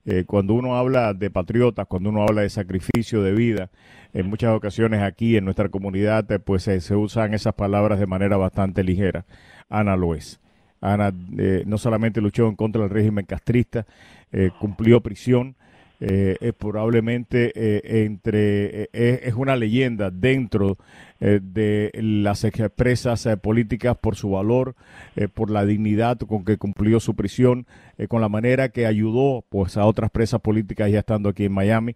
Eh, 0.08 0.23
cuando 0.25 0.53
uno 0.53 0.75
habla 0.75 1.13
de 1.15 1.31
patriotas, 1.31 1.88
cuando 1.88 2.10
uno 2.10 2.21
habla 2.21 2.41
de 2.41 2.49
sacrificio 2.49 3.23
de 3.23 3.31
vida, 3.31 3.71
en 4.13 4.29
muchas 4.29 4.55
ocasiones 4.55 5.01
aquí 5.01 5.36
en 5.36 5.45
nuestra 5.45 5.69
comunidad, 5.69 6.31
eh, 6.31 6.38
pues 6.38 6.67
eh, 6.67 6.79
se 6.79 6.95
usan 6.95 7.34
esas 7.34 7.55
palabras 7.55 7.99
de 7.99 8.05
manera 8.05 8.38
bastante 8.38 8.84
ligera. 8.84 9.25
Ana 9.67 9.95
lo 9.95 10.13
es. 10.13 10.39
Ana 10.79 11.12
no 11.65 11.79
solamente 11.79 12.21
luchó 12.21 12.47
en 12.47 12.55
contra 12.55 12.84
del 12.84 12.91
régimen 12.91 13.25
castrista, 13.25 13.88
cumplió 14.60 15.01
prisión, 15.01 15.55
eh, 16.01 16.36
es 16.41 16.53
probablemente 16.53 17.53
eh, 17.55 18.03
entre 18.05 18.84
eh, 18.91 19.21
es 19.23 19.34
una 19.34 19.55
leyenda 19.55 20.12
dentro 20.12 20.77
de 21.17 21.91
las 21.95 22.43
expresas 22.43 23.25
políticas 23.41 23.97
por 23.97 24.17
su 24.17 24.31
valor, 24.31 24.75
por 25.34 25.49
la 25.49 25.65
dignidad 25.65 26.17
con 26.19 26.43
que 26.43 26.58
cumplió 26.58 26.99
su 26.99 27.15
prisión, 27.15 27.65
con 28.10 28.19
la 28.19 28.27
manera 28.27 28.67
que 28.67 28.86
ayudó 28.86 29.43
pues 29.47 29.77
a 29.77 29.86
otras 29.86 30.12
presas 30.12 30.41
políticas 30.41 30.91
ya 30.91 30.99
estando 30.99 31.29
aquí 31.29 31.45
en 31.45 31.53
Miami. 31.53 31.95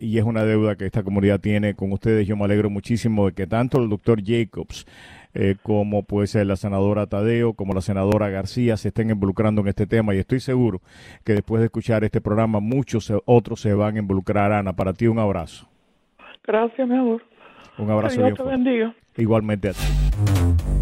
Y 0.00 0.18
es 0.18 0.24
una 0.24 0.44
deuda 0.44 0.76
que 0.76 0.86
esta 0.86 1.02
comunidad 1.02 1.40
tiene 1.40 1.74
con 1.74 1.92
ustedes. 1.92 2.26
Yo 2.26 2.36
me 2.36 2.44
alegro 2.44 2.70
muchísimo 2.70 3.26
de 3.26 3.32
que 3.32 3.46
tanto 3.46 3.78
el 3.78 3.88
doctor 3.88 4.22
Jacobs 4.24 4.86
eh, 5.34 5.56
como 5.62 6.02
pues 6.02 6.34
la 6.34 6.56
senadora 6.56 7.06
Tadeo, 7.06 7.54
como 7.54 7.72
la 7.72 7.80
senadora 7.80 8.28
García 8.28 8.76
se 8.76 8.88
estén 8.88 9.10
involucrando 9.10 9.62
en 9.62 9.68
este 9.68 9.86
tema 9.86 10.14
y 10.14 10.18
estoy 10.18 10.40
seguro 10.40 10.82
que 11.24 11.32
después 11.32 11.60
de 11.60 11.66
escuchar 11.66 12.04
este 12.04 12.20
programa 12.20 12.60
muchos 12.60 13.10
otros 13.24 13.60
se 13.60 13.72
van 13.72 13.96
a 13.96 13.98
involucrar. 14.00 14.52
Ana, 14.52 14.74
para 14.74 14.92
ti 14.92 15.06
un 15.06 15.18
abrazo. 15.18 15.68
Gracias, 16.44 16.86
mi 16.86 16.96
amor. 16.96 17.22
Un 17.78 17.90
abrazo. 17.90 18.22
Dios 18.22 18.36
te 18.36 18.44
bendiga. 18.44 18.94
Igualmente 19.16 19.70
a 19.70 19.72
ti. 19.72 20.81